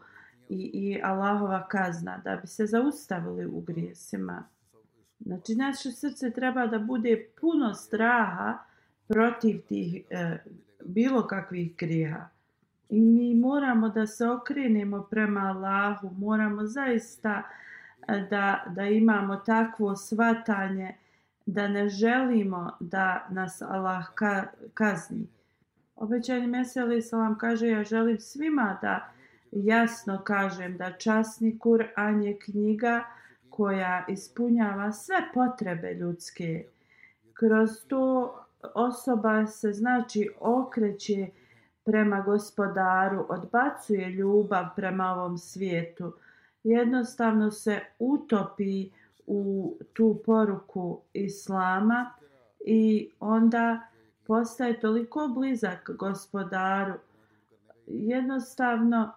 [0.48, 4.44] i, i Allahova kazna da bi se zaustavili u grijesima.
[5.20, 8.58] Znači naše srce treba da bude puno straha
[9.08, 10.38] protiv tih e,
[10.84, 12.28] bilo kakvih grijeha.
[12.88, 17.42] I mi moramo da se okrenemo prema Allahu, moramo zaista
[18.08, 20.94] e, da, da imamo takvo svatanje
[21.52, 25.28] da ne želimo da nas Allah ka, kazni.
[25.96, 29.12] Obećani Meseli Salam kaže, ja želim svima da
[29.52, 33.04] jasno kažem da časni Kur'an je knjiga
[33.50, 36.64] koja ispunjava sve potrebe ljudske.
[37.34, 38.34] Kroz to
[38.74, 41.28] osoba se znači okreće
[41.84, 46.12] prema gospodaru, odbacuje ljubav prema ovom svijetu.
[46.64, 48.90] Jednostavno se utopi
[49.32, 52.10] u tu poruku Islama
[52.66, 53.80] i onda
[54.26, 56.94] postaje toliko blizak gospodaru.
[57.86, 59.12] Jednostavno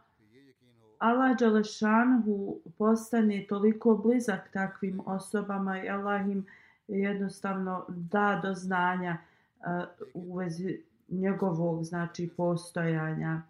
[0.97, 6.45] Allah Đalešanhu postane toliko blizak takvim osobama i Allah im
[6.87, 9.17] jednostavno da do znanja
[9.59, 9.65] uh,
[10.13, 13.41] u vezi njegovog znači postojanja.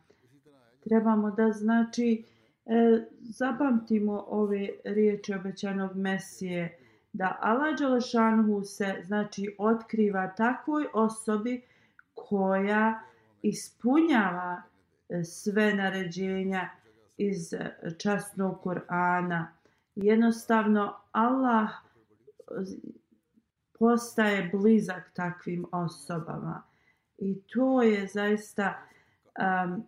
[0.84, 2.23] Trebamo da znači
[2.65, 6.78] e, zapamtimo ove riječi obećanog Mesije
[7.13, 11.62] da Allah Đelešanhu se znači otkriva takvoj osobi
[12.13, 13.02] koja
[13.41, 14.62] ispunjava
[15.10, 16.69] e, sve naređenja
[17.17, 19.45] iz e, časnog Kur'ana.
[19.95, 21.73] Jednostavno Allah e,
[23.80, 26.63] postaje blizak takvim osobama.
[27.17, 28.73] I to je zaista
[29.65, 29.84] um,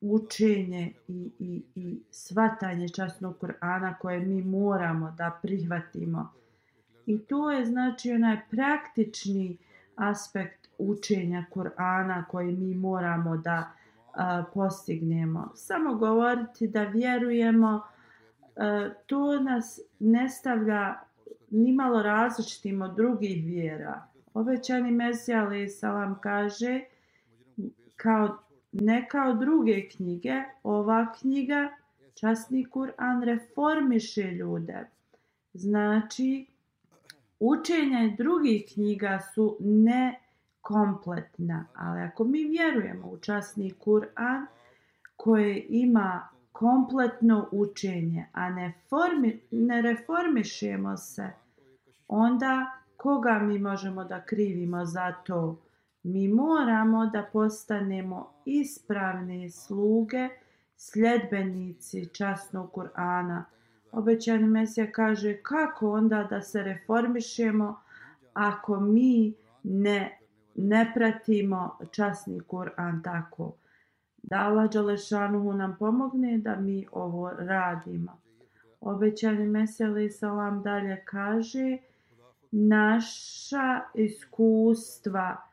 [0.00, 6.32] učenje i, i, i svatanje časnog Kur'ana koje mi moramo da prihvatimo.
[7.06, 9.56] I to je znači onaj praktični
[9.96, 13.72] aspekt učenja Kur'ana koji mi moramo da
[14.14, 15.52] a, postignemo.
[15.54, 17.82] Samo govoriti da vjerujemo,
[18.56, 20.94] a, to nas ne stavlja
[21.50, 24.06] nimalo različitim od drugih vjera.
[24.34, 26.80] Obećani Mesija Ali Salam kaže
[27.96, 28.38] kao
[28.72, 31.68] ne kao druge knjige, ova knjiga,
[32.14, 34.86] časni Kur'an, reformiše ljude.
[35.52, 36.46] Znači,
[37.40, 41.66] učenja drugih knjiga su nekompletna.
[41.74, 44.46] Ali ako mi vjerujemo u časni Kur'an,
[45.16, 51.30] koje ima kompletno učenje, a ne, formi, ne reformišemo se,
[52.08, 55.56] onda koga mi možemo da krivimo za to?
[56.02, 60.28] Mi moramo da postanemo ispravne sluge,
[60.76, 63.44] sljedbenici časnog Kur'ana.
[63.92, 67.80] Obećani Mesija kaže kako onda da se reformišemo
[68.32, 70.18] ako mi ne,
[70.54, 73.52] ne pratimo časni Kur'an tako.
[74.22, 78.20] Da Allah Đalešanuhu nam pomogne da mi ovo radimo.
[78.80, 81.78] Obećani Mesija Salam dalje kaže
[82.50, 85.47] naša iskustva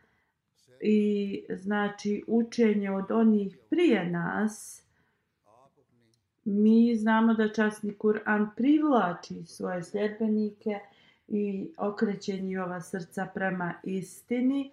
[0.81, 4.85] i znači učenje od onih prije nas
[6.45, 10.79] mi znamo da časni Kur'an privlači svoje sljedbenike
[11.27, 14.71] i okreće njihova srca prema istini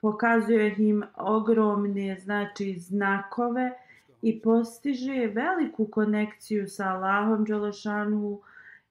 [0.00, 3.72] pokazuje im ogromne znači znakove
[4.22, 8.40] i postiže veliku konekciju sa Allahom Đelešanu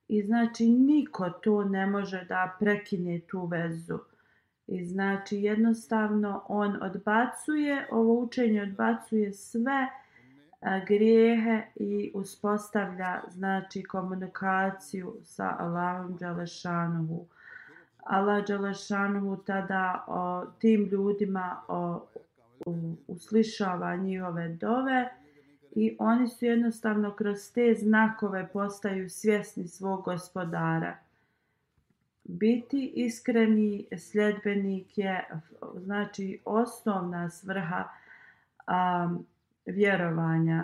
[0.08, 3.98] i znači niko to ne može da prekine tu vezu.
[4.68, 9.88] I znači jednostavno on odbacuje, ovo učenje odbacuje sve
[10.62, 17.26] a, grijehe i uspostavlja znači komunikaciju sa Allahom Đalešanuhu.
[18.04, 22.06] Allah Đalešanuhu tada o, tim ljudima o,
[22.66, 25.10] u, uslišava njihove dove
[25.72, 31.07] i oni su jednostavno kroz te znakove postaju svjesni svog gospodara
[32.28, 35.28] biti iskreni sljedbenik je
[35.76, 37.90] znači osnovna svrha
[38.68, 39.10] a,
[39.66, 40.64] vjerovanja.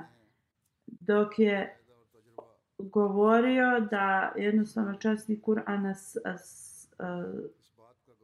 [0.85, 1.77] Dok je
[2.77, 6.17] govorio da jednostavno časni Kur'an nas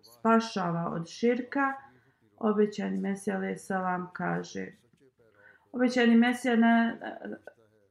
[0.01, 1.73] spašava od širka
[2.37, 4.67] obećani Mesija alaih salam kaže
[5.71, 6.95] obećani Mesija na,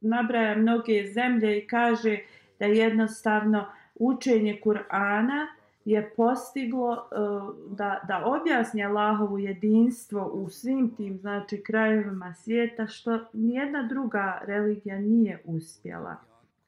[0.01, 2.19] nabraja mnoge zemlje i kaže
[2.59, 3.67] da jednostavno
[3.99, 5.47] učenje Kur'ana
[5.85, 13.19] je postiglo uh, da, da objasni Allahovu jedinstvo u svim tim znači krajevima svijeta što
[13.33, 16.17] nijedna druga religija nije uspjela.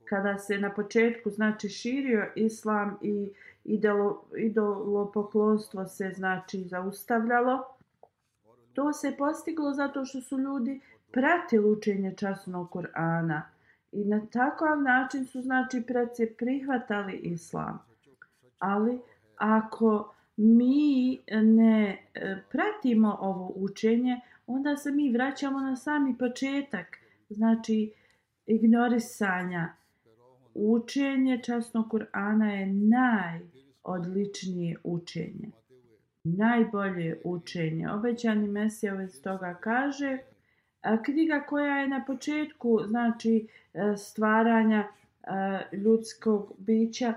[0.04, 3.30] Kada se na početku znači širio islam i
[3.64, 7.64] idolo, idolopoklonstvo se znači zaustavljalo,
[8.74, 13.40] to se postiglo zato što su ljudi pratili učenje časnog Kur'ana
[13.92, 17.78] i na takav način su znači preci prihvatali islam.
[18.58, 19.00] Ali
[19.36, 26.96] ako mi ne e, pratimo ovo učenje, onda se mi vraćamo na sami početak,
[27.28, 27.92] znači
[28.46, 29.68] ignorisanja.
[30.54, 32.66] Učenje časnog Kur'ana je
[33.86, 35.50] najodličnije učenje.
[36.24, 37.90] Najbolje učenje.
[37.90, 40.18] Obećani Mesija već toga kaže,
[41.04, 45.26] knjiga koja je na početku znači e, stvaranja e,
[45.76, 47.14] ljudskog bića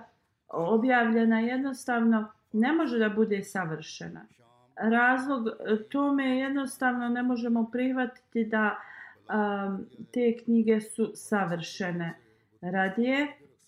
[0.48, 4.26] objavljena jednostavno ne može da bude savršena.
[4.76, 8.76] Razlog e, tome je jednostavno ne možemo prihvatiti da
[9.30, 12.14] um, te knjige su savršene.
[12.62, 13.28] Radije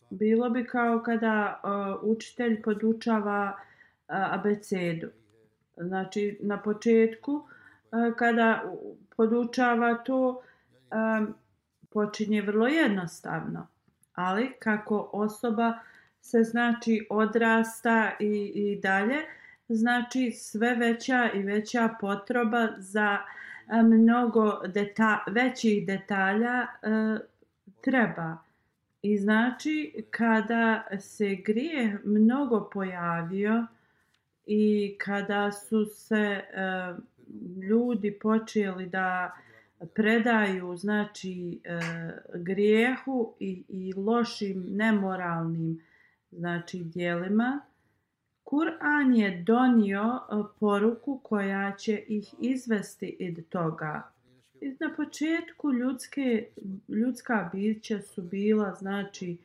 [0.10, 3.60] bilo bi kao kada uh, učitelj podučava uh,
[4.08, 5.08] abecedu.
[5.78, 8.64] Znači na početku uh, kada
[9.18, 10.42] podučava to
[10.92, 11.36] um,
[11.90, 13.68] počinje vrlo jednostavno.
[14.14, 15.80] Ali kako osoba
[16.22, 19.18] se znači odrasta i, i dalje,
[19.70, 23.18] znači sve veća i veća potreba za
[23.84, 26.68] mnogo deta većih detalja e,
[27.82, 28.38] treba.
[29.02, 33.66] I znači kada se grije mnogo pojavio
[34.46, 36.94] i kada su se e,
[37.70, 39.32] ljudi počeli da
[39.94, 41.80] predaju znači e,
[42.34, 45.82] grijehu i, i lošim nemoralnim
[46.32, 47.62] znači dijelima,
[48.44, 54.12] Kur'an je donio e, poruku koja će ih izvesti od toga.
[54.62, 56.48] I na početku ljudske,
[56.90, 59.38] ljudska bića su bila znači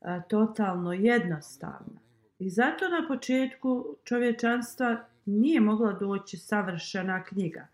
[0.00, 2.00] e, totalno jednostavna.
[2.38, 7.66] I zato na početku čovječanstva nije mogla doći savršena knjiga.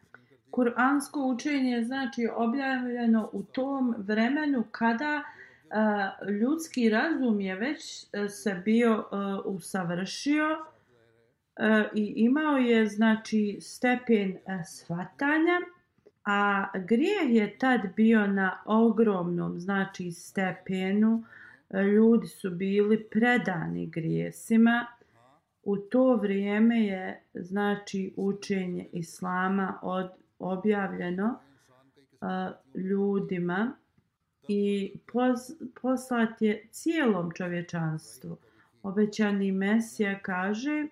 [0.50, 5.22] Kur'ansko učenje je znači objavljeno u tom vremenu kada
[5.70, 10.58] a, ljudski razum je već e, se bio a, usavršio
[11.56, 15.60] a, i imao je znači stepen svatanja
[16.24, 21.24] a grijeh je tad bio na ogromnom znači stepenu
[21.74, 24.86] ljudi su bili predani grijesima
[25.62, 31.38] u to vrijeme je znači učenje islama od objavljeno
[32.74, 33.72] ljudima
[34.48, 35.38] i poz,
[35.82, 38.36] poslat je cijelom čovječanstvu.
[38.82, 40.86] Obećani Mesija kaže,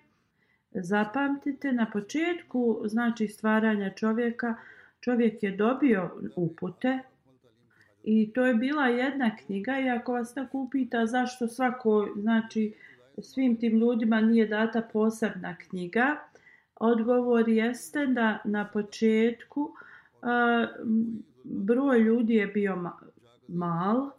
[0.71, 4.55] zapamtite na početku znači stvaranja čovjeka,
[4.99, 6.99] čovjek je dobio upute
[8.03, 12.73] i to je bila jedna knjiga i ako vas tako upita zašto svako, znači
[13.21, 16.15] svim tim ljudima nije data posebna knjiga,
[16.75, 19.73] odgovor jeste da na početku
[20.21, 20.67] a,
[21.43, 22.91] broj ljudi je bio
[23.47, 24.09] mal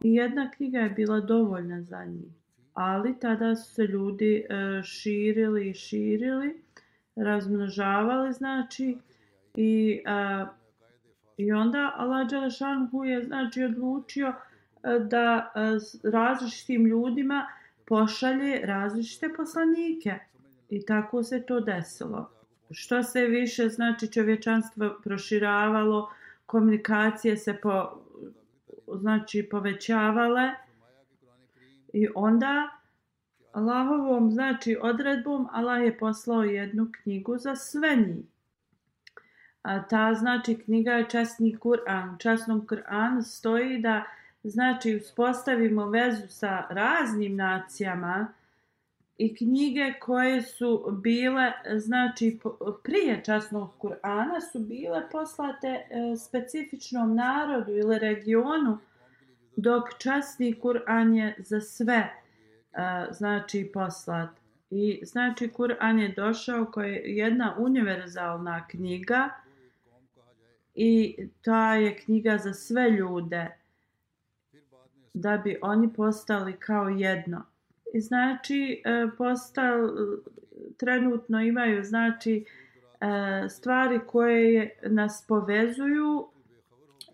[0.00, 2.32] i jedna knjiga je bila dovoljna za njih.
[2.74, 6.62] Ali tada su se ljudi a, širili i širili,
[7.16, 8.98] razmnožavali znači
[9.54, 10.46] i, a,
[11.36, 14.34] i onda Allah Đelešanhu je znači odlučio e,
[14.98, 15.60] da e,
[16.10, 17.46] različitim ljudima
[17.84, 20.18] pošalje različite poslanike.
[20.68, 22.30] I tako se to desilo.
[22.70, 26.10] Što se više znači čovječanstvo proširavalo,
[26.46, 28.02] komunikacije se po,
[28.94, 30.50] znači povećavale
[31.92, 32.70] i onda
[33.52, 38.24] Allahovom znači odredbom Allah je poslao jednu knjigu za sve njih.
[39.62, 42.14] A ta znači knjiga je časni Kur'an.
[42.14, 44.04] U časnom Kur'anu stoji da
[44.44, 48.32] znači uspostavimo vezu sa raznim nacijama
[49.18, 52.38] i knjige koje su bile znači
[52.82, 58.78] prije časnog Kur'ana su bile poslate e, specifičnom narodu ili regionu
[59.56, 62.10] dok časni Kur'an je za sve e,
[63.10, 64.30] znači poslat.
[64.70, 69.28] I znači Kur'an je došao koja je jedna univerzalna knjiga
[70.74, 73.63] i ta je knjiga za sve ljude
[75.14, 77.42] da bi oni postali kao jedno.
[77.94, 79.90] I znači e, postal
[80.76, 82.44] trenutno imaju znači
[83.00, 86.28] e, stvari koje nas povezuju.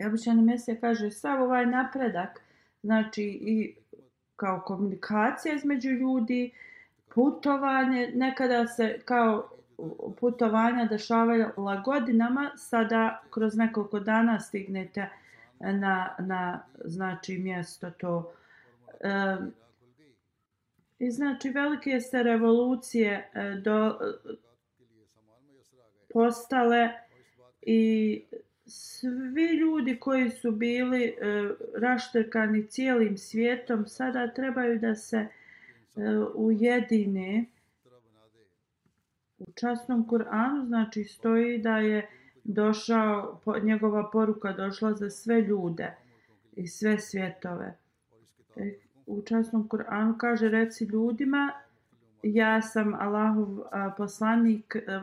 [0.06, 2.40] Običani Mesija kaže sav ovaj napredak
[2.82, 3.74] znači i
[4.36, 6.50] kao komunikacija između ljudi
[7.14, 9.50] putovanje, nekada se kao
[10.20, 15.08] putovanja dešavala godinama, sada kroz nekoliko dana stignete
[15.60, 18.32] na, na znači mjesto to.
[19.00, 19.36] E,
[20.98, 23.98] I znači velike se revolucije e, do,
[26.12, 26.90] postale
[27.62, 28.22] i
[28.66, 31.14] svi ljudi koji su bili e,
[31.76, 35.28] raštrkani cijelim svijetom sada trebaju da se e,
[36.34, 37.44] ujedine
[39.38, 42.08] u časnom Kur'anu znači stoji da je
[42.52, 45.96] došao po, njegova poruka došla za sve ljude
[46.56, 47.76] i sve svjetove
[48.56, 48.74] e,
[49.06, 51.52] u časnom Kur'anu kaže reci ljudima
[52.22, 53.48] ja sam Allahov
[53.96, 55.02] poslanik a,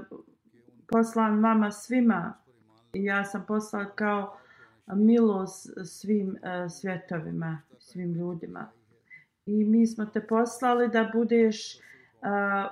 [0.87, 2.33] poslan vama svima
[2.93, 4.37] i ja sam poslan kao
[4.87, 8.67] milost svim a, svjetovima, svim ljudima.
[9.45, 11.79] I mi smo te poslali da budeš
[12.21, 12.67] a,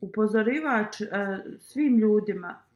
[0.00, 2.67] upozorivač a, e, svim ljudima.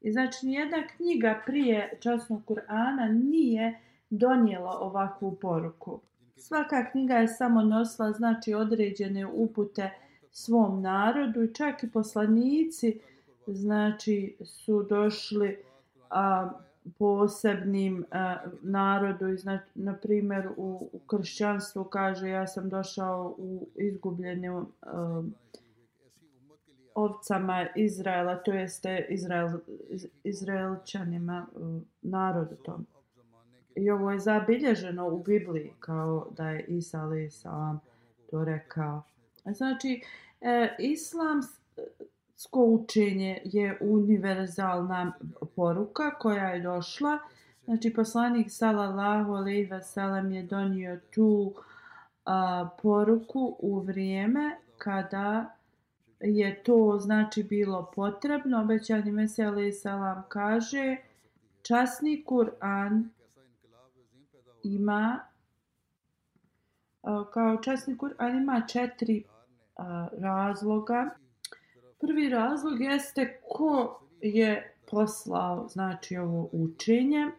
[0.00, 3.78] I znači nijedna knjiga prije časnog Kur'ana nije
[4.10, 6.00] donijela ovakvu poruku.
[6.36, 9.90] Svaka knjiga je samo nosila znači određene upute
[10.30, 13.00] svom narodu i čak i poslanici
[13.46, 15.58] znači su došli
[16.10, 16.50] a,
[16.98, 23.66] posebnim a, narodu i znači, na primjer u, u kršćanstvu kaže ja sam došao u
[23.74, 25.22] izgubljenu a,
[26.98, 29.58] ovcama Izraela to jeste Izrael,
[30.24, 31.46] Izraelčanima
[32.02, 32.86] narodu tom.
[33.76, 37.80] I ovo je zabilježeno u Bibliji kao da je Isa ali salam
[38.30, 39.02] to rekao.
[39.44, 40.02] Znači,
[40.40, 45.12] e, islamsko učenje je univerzalna
[45.56, 47.18] poruka koja je došla.
[47.64, 51.54] Znači, poslanik sallallahu alejhi ve sellem je donio tu
[52.24, 55.57] a, poruku u vrijeme kada
[56.20, 58.60] je to znači bilo potrebno.
[58.60, 60.96] Obećani Mesele alejhi selam kaže
[61.62, 63.08] časni Kur'an
[64.62, 65.20] ima
[67.02, 69.24] eh, kao časni Kur'an ima četiri
[69.76, 71.10] a, razloga
[72.00, 77.30] Prvi razlog jeste ko je poslao znači ovo učenje,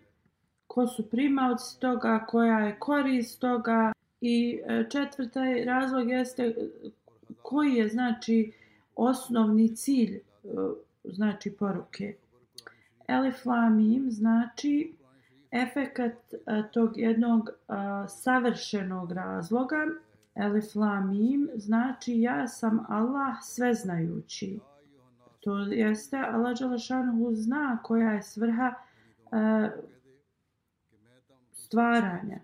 [0.68, 6.56] ko su primaoci toga, koja je korist toga i eh, četvrta razlog jeste
[7.42, 8.52] koji je znači
[9.00, 10.22] osnovni cilj e,
[11.04, 12.16] znači poruke.
[13.08, 14.94] Elif lamim znači
[15.52, 16.38] efekat e,
[16.74, 17.74] tog jednog e,
[18.08, 19.86] savršenog razloga
[20.40, 24.60] Elif Lamim znači ja sam Allah sveznajući.
[25.40, 28.74] To jeste Allah Đalašanhu zna koja je svrha
[29.32, 29.70] uh,
[31.52, 32.40] stvaranja.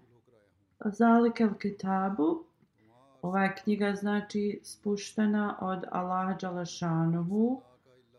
[0.86, 2.44] Zalik el kitabu
[3.26, 7.62] Ova je knjiga znači spuštena od Allaha Đalašanuhu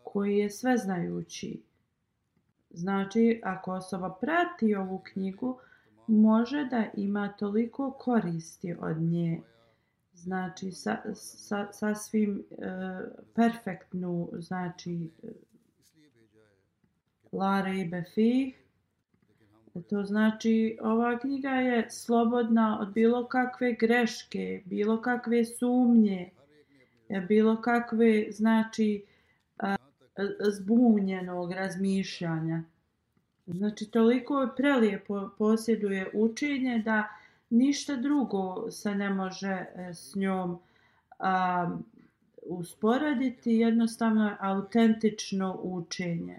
[0.05, 1.63] koji je sveznajući.
[2.71, 5.59] Znači, ako osoba prati ovu knjigu,
[6.07, 9.43] može da ima toliko koristi od nje
[10.15, 12.67] znači sa, sa, sa svim e,
[13.35, 15.11] perfektnu znači
[17.33, 18.53] Lare i Befi
[19.77, 26.31] E, to znači ova knjiga je slobodna od bilo kakve greške bilo kakve sumnje
[27.09, 29.05] e, bilo kakve znači
[30.49, 32.63] zbunjenog razmišljanja
[33.47, 37.09] znači toliko je prelijepo posjeduje učenje da
[37.51, 40.59] ništa drugo se ne može e, s njom
[41.19, 41.77] a,
[42.43, 46.39] usporediti, jednostavno je autentično učenje.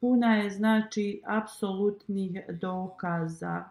[0.00, 3.64] Puna je znači apsolutnih dokaza.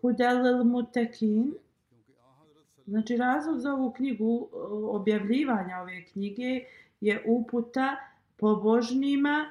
[0.00, 1.54] Hudelil mutekin,
[2.86, 4.48] znači razlog za ovu knjigu,
[4.90, 6.60] objavljivanja ove knjige
[7.00, 7.96] je uputa
[8.36, 9.50] pobožnima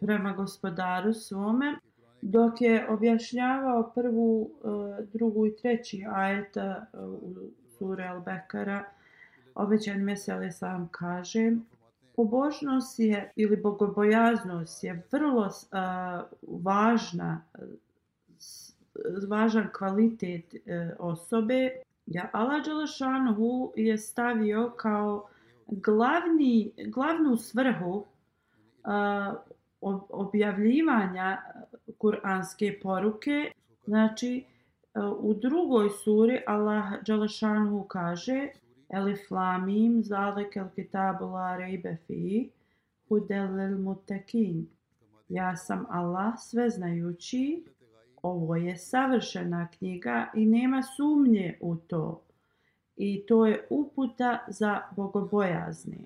[0.00, 1.76] prema gospodaru svome,
[2.22, 4.50] dok je objašnjavao prvu,
[5.12, 7.34] drugu i treći ajet e, u
[7.78, 8.82] sure Al-Bekara,
[9.54, 11.52] obećan Mesele sam kaže,
[12.20, 15.52] pobožnost je ili bogobojaznost je vrlo uh,
[16.64, 17.44] važna,
[19.28, 20.60] važan kvalitet uh,
[20.98, 21.70] osobe.
[22.06, 25.28] Ja, Allah Đalašanhu je stavio kao
[25.66, 28.04] glavni, glavnu svrhu uh,
[30.08, 31.38] objavljivanja
[31.98, 33.52] kuranske poruke.
[33.84, 34.44] Znači,
[34.94, 38.48] e, u drugoj suri Allah Đalašanhu kaže
[38.92, 42.50] Elif lamim zalek el kitabu la rejbe fi
[43.08, 44.66] hudelil mutekin.
[45.28, 47.64] Ja sam Allah sveznajući,
[48.22, 52.22] ovo je savršena knjiga i nema sumnje u to.
[53.02, 55.98] i to je uputa za bogobojazne.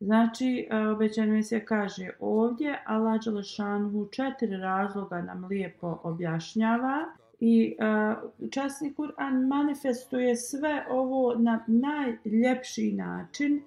[0.00, 7.06] Znači, e, obećan se kaže ovdje, Allah Đelešanhu četiri razloga nam lijepo objašnjava
[7.40, 13.62] i uh, časni Kur'an manifestuje sve ovo na najljepši način.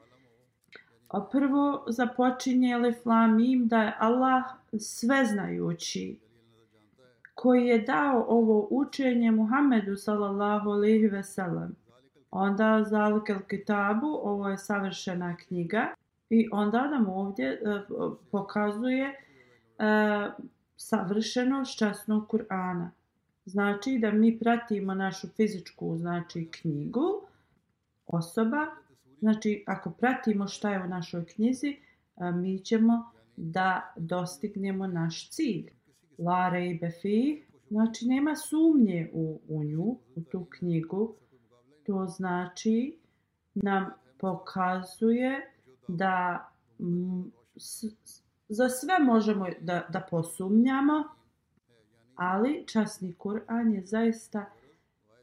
[1.07, 4.43] A prvo započinje Elif Lamim da je Allah
[4.79, 6.17] sveznajući
[7.35, 11.75] koji je dao ovo učenje Muhammedu sallallahu alejhi ve sellem.
[12.31, 15.93] Onda Zalikel Kitabu, ovo je savršena knjiga
[16.29, 17.57] i onda nam ovdje e,
[18.31, 20.45] pokazuje uh,
[20.77, 22.89] savršenost časnog Kur'ana.
[23.47, 27.21] Znači da mi pratimo našu fizičku znači knjigu
[28.07, 28.65] osoba.
[29.19, 31.75] Znači ako pratimo šta je u našoj knjizi,
[32.33, 35.71] mi ćemo da dostignemo naš cilj.
[36.17, 41.15] Lare i Befi, znači nema sumnje u, u nju, u tu knjigu.
[41.85, 42.97] To znači
[43.53, 43.85] nam
[44.17, 45.51] pokazuje
[45.87, 46.47] da
[46.79, 47.83] m, s,
[48.49, 51.03] za sve možemo da, da posumnjamo,
[52.17, 54.45] ali časni Kur'an je zaista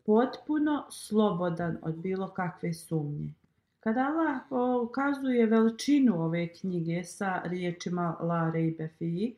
[0.07, 3.33] potpuno slobodan od bilo kakve sumnje.
[3.81, 4.37] Kada Allah
[4.83, 9.35] ukazuje veličinu ove knjige sa riječima La Rejbe Fi,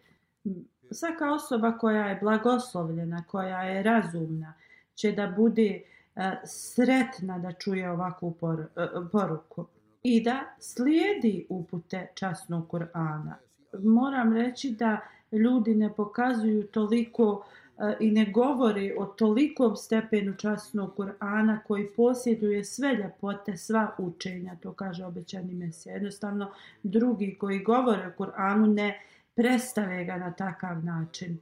[0.90, 4.54] svaka osoba koja je blagoslovljena, koja je razumna,
[4.94, 5.82] će da bude
[6.16, 8.76] e, sretna da čuje ovakvu e,
[9.12, 9.66] poruku
[10.02, 13.34] i da slijedi upute časnog Kur'ana.
[13.82, 15.00] Moram reći da
[15.38, 17.44] ljudi ne pokazuju toliko
[17.78, 24.56] e, i ne govori o tolikom stepenu časnog Kur'ana koji posjeduje sve ljepote, sva učenja,
[24.62, 25.94] to kaže obećani Mesija.
[25.94, 26.50] Jednostavno,
[26.82, 29.00] drugi koji govore o Kur'anu ne
[29.34, 31.38] predstave ga na takav način.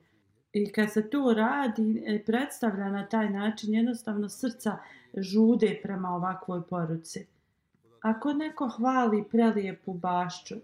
[0.52, 4.78] I kad se to radi, e, predstavlja na taj način, jednostavno srca
[5.16, 7.26] žude prema ovakvoj poruci.
[8.00, 10.54] Ako neko hvali prelijepu bašću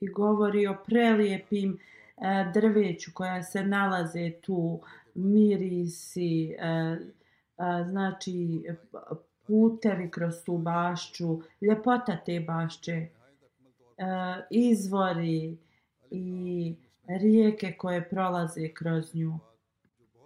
[0.00, 1.80] i govori o prelijepim uh,
[2.20, 4.80] E, drveću koja se nalaze tu,
[5.14, 6.98] mirisi, e, e,
[7.84, 8.62] znači
[9.46, 13.08] putevi kroz tu bašću, ljepota te bašće,
[14.50, 15.58] izvori
[16.10, 16.74] i
[17.06, 19.38] rijeke koje prolaze kroz nju.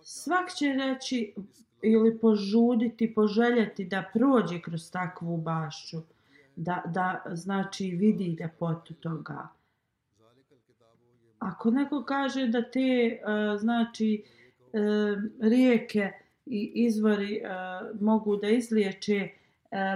[0.02, 1.34] Svak će reći
[1.82, 6.02] ili požuditi, poželjeti da prođe kroz takvu bašću,
[6.56, 9.48] da, da znači vidi ljepotu toga.
[11.44, 13.18] Ako neko kaže da te e,
[13.58, 14.24] znači
[14.72, 14.78] e,
[15.40, 16.12] rijeke
[16.46, 17.48] i izvori e,
[18.00, 19.28] mogu da izliječe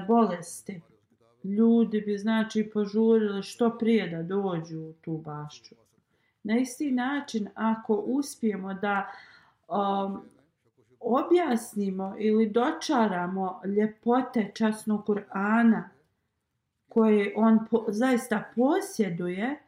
[0.09, 0.81] bolesti,
[1.45, 5.75] ljudi bi znači požurili što prije da dođu u tu bašću.
[6.43, 9.13] Na isti način, ako uspijemo da
[9.69, 10.23] um,
[11.01, 15.83] objasnimo ili dočaramo ljepote časnog Kur'ana
[16.89, 19.59] koje on po, zaista posjeduje,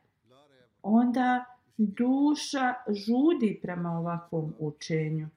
[0.83, 1.45] onda
[1.77, 5.29] duša žudi prema ovakvom učenju.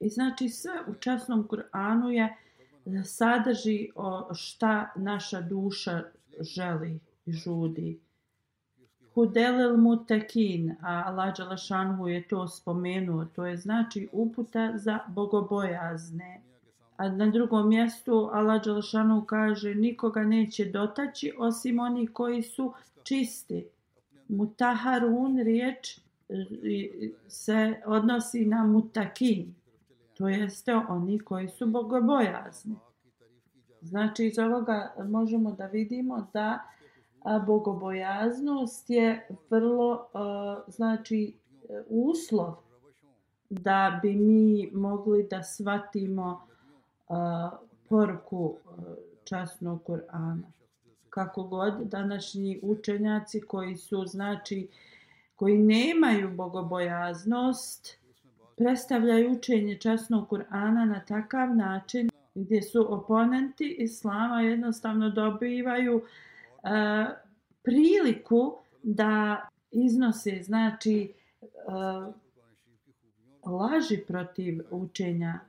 [0.00, 6.02] I znači sve u časnom Kur'anu je e, sadrži o šta naša duša
[6.40, 8.00] želi i žudi.
[9.14, 16.40] Hudelel mutekin, a Allah Đalašanhu je to spomenuo, to je znači uputa za bogobojazne.
[16.96, 22.72] A na drugom mjestu Allah Đalašanhu kaže nikoga neće dotaći osim oni koji su
[23.02, 23.66] čisti
[24.28, 26.00] mutaharun riječ e,
[27.28, 29.54] se odnosi na mutakin.
[30.14, 32.76] To jeste oni koji su bogobojazni.
[33.80, 36.58] Znači iz ovoga možemo da vidimo da
[37.46, 40.18] bogobojaznost je vrlo e,
[40.68, 41.34] znači
[41.88, 42.54] uslov
[43.50, 47.12] da bi mi mogli da svatimo e,
[47.88, 48.56] poruku
[49.24, 50.55] časnog Kur'ana
[51.16, 54.68] kako god današnji učenjaci koji su znači
[55.36, 57.98] koji nemaju bogobojaznost
[58.56, 67.06] predstavljaju učenje časnog Kur'ana na takav način gdje su oponenti islama jednostavno dobivaju e,
[67.62, 71.12] priliku da iznose znači
[71.42, 71.52] e,
[73.50, 75.40] laži protiv učenja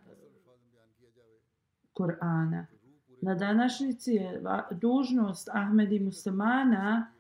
[1.93, 2.76] Kur'ana.
[3.21, 4.41] Na današnjici je
[4.71, 7.11] dužnost Ahmedi muslimana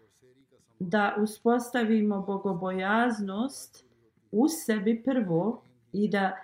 [0.79, 3.85] da uspostavimo bogobojaznost
[4.31, 5.61] u sebi prvo
[5.93, 6.37] i da e,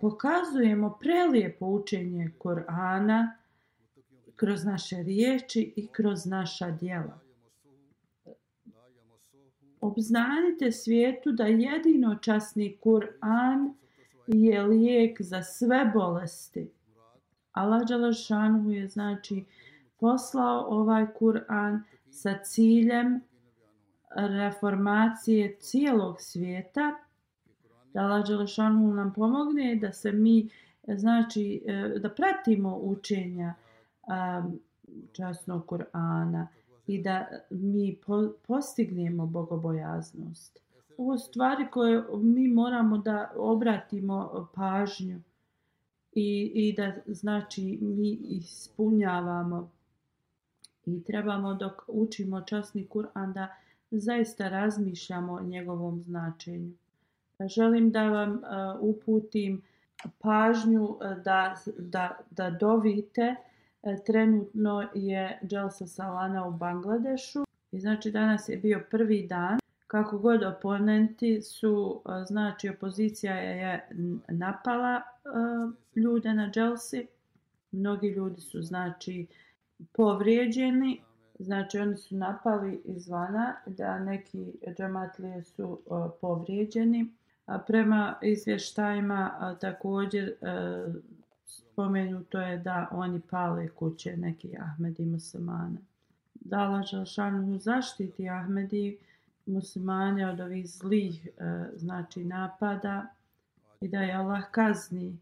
[0.00, 3.36] pokazujemo prelijepo učenje Korana
[4.36, 7.18] kroz naše riječi i kroz naša djela.
[9.80, 13.74] Obznanite svijetu da jedino časni Kur'an
[14.26, 16.77] je lijek za sve bolesti
[17.62, 19.44] Allah Đalašanhu je znači
[20.00, 21.80] poslao ovaj Kur'an
[22.10, 23.20] sa ciljem
[24.16, 26.98] reformacije cijelog svijeta,
[27.94, 30.48] da Allah Đalašanhu nam pomogne da se mi,
[30.88, 33.54] znači, e, da pratimo učenja
[35.12, 36.46] časnog Kur'ana
[36.86, 37.98] i da mi
[38.46, 40.58] postignemo bogobojaznost.
[40.96, 45.20] Ovo stvari koje mi moramo da obratimo pažnju
[46.12, 49.70] i, i da znači mi ispunjavamo
[50.86, 53.56] i trebamo dok učimo časni Kur'an da
[53.90, 56.72] zaista razmišljamo o njegovom značenju.
[57.46, 58.40] Želim da vam uh,
[58.80, 59.62] uputim
[60.18, 63.34] pažnju e, da, da, da dovite.
[63.82, 67.44] E, trenutno je Dželsa Salana u Bangladešu.
[67.72, 69.58] I znači danas je bio prvi dan.
[69.88, 73.88] Kako god oponenti su, znači opozicija je
[74.28, 75.02] napala
[75.96, 77.00] ljude na Chelsea,
[77.72, 79.26] Mnogi ljudi su znači
[79.92, 81.00] povrijeđeni
[81.38, 85.80] Znači oni su napali izvana da neki džamatlije su
[86.20, 87.12] povrijeđeni.
[87.46, 90.94] A prema izvještajima također uh,
[91.44, 95.78] spomenuto je da oni pale kuće neki Ahmedi muslimane.
[96.34, 98.98] Dala Žalšanu zaštiti Ahmedi
[99.48, 103.06] muslimane od ovih zlih uh, znači napada
[103.80, 105.18] i da je Allah kazni.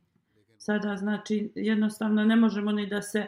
[0.58, 3.26] Sada znači jednostavno ne možemo ni da se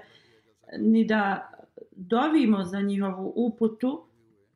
[0.78, 1.50] ni da
[1.96, 4.04] dovimo za njihovu uputu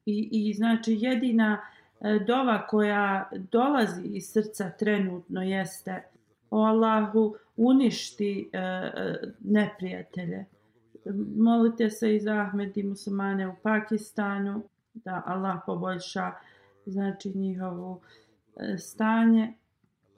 [0.07, 1.61] i, i znači jedina
[2.01, 6.03] e, dova koja dolazi iz srca trenutno jeste
[6.51, 10.45] o Allahu uništi e, e neprijatelje.
[11.37, 14.63] Molite se i za Ahmed i muslimane u Pakistanu
[14.95, 16.33] da Allah poboljša
[16.87, 18.01] znači njihovo
[18.57, 19.55] e, stanje.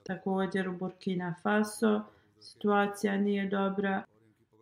[0.03, 2.01] Također u Burkina Faso
[2.39, 4.03] situacija nije dobra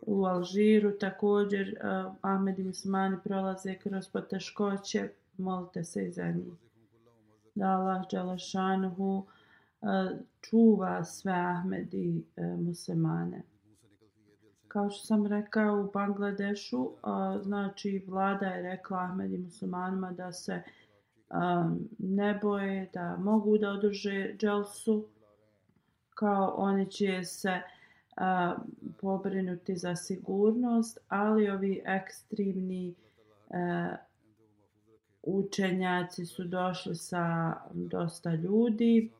[0.01, 6.53] u Alžiru također uh, Ahmed i Musmani prolaze kroz poteškoće, molite se i za njih.
[7.55, 13.41] Da Allah Đalašanuhu uh, e, čuva sve Ahmed i uh, muslimane.
[14.73, 20.31] Kao što sam rekao u Bangladešu, a, znači vlada je rekla Ahmed i muslimanima da
[20.31, 20.61] se
[21.29, 25.05] a, ne boje, da mogu da održe dželsu,
[26.15, 27.61] kao oni će se
[28.17, 28.55] a,
[29.01, 32.95] pobrinuti za sigurnost, ali ovi ekstremni
[33.49, 33.95] a,
[35.23, 39.11] učenjaci su došli sa dosta ljudi.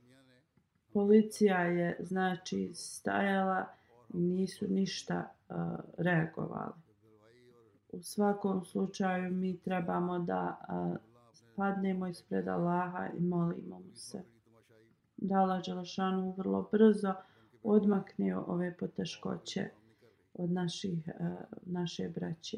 [0.93, 3.65] Policija je znači stajala
[4.13, 6.73] i nisu ništa a, reagovali.
[7.91, 10.95] U svakom slučaju mi trebamo da a,
[11.55, 14.23] padnemo ispred Allaha i molimo mu se.
[15.17, 17.13] Dala Đelešanu vrlo brzo
[17.63, 19.69] odmakne ove poteškoće
[20.33, 21.09] od naših,
[21.65, 22.57] naše braće.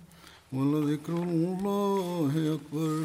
[0.53, 3.03] ولذكر الله أكبر.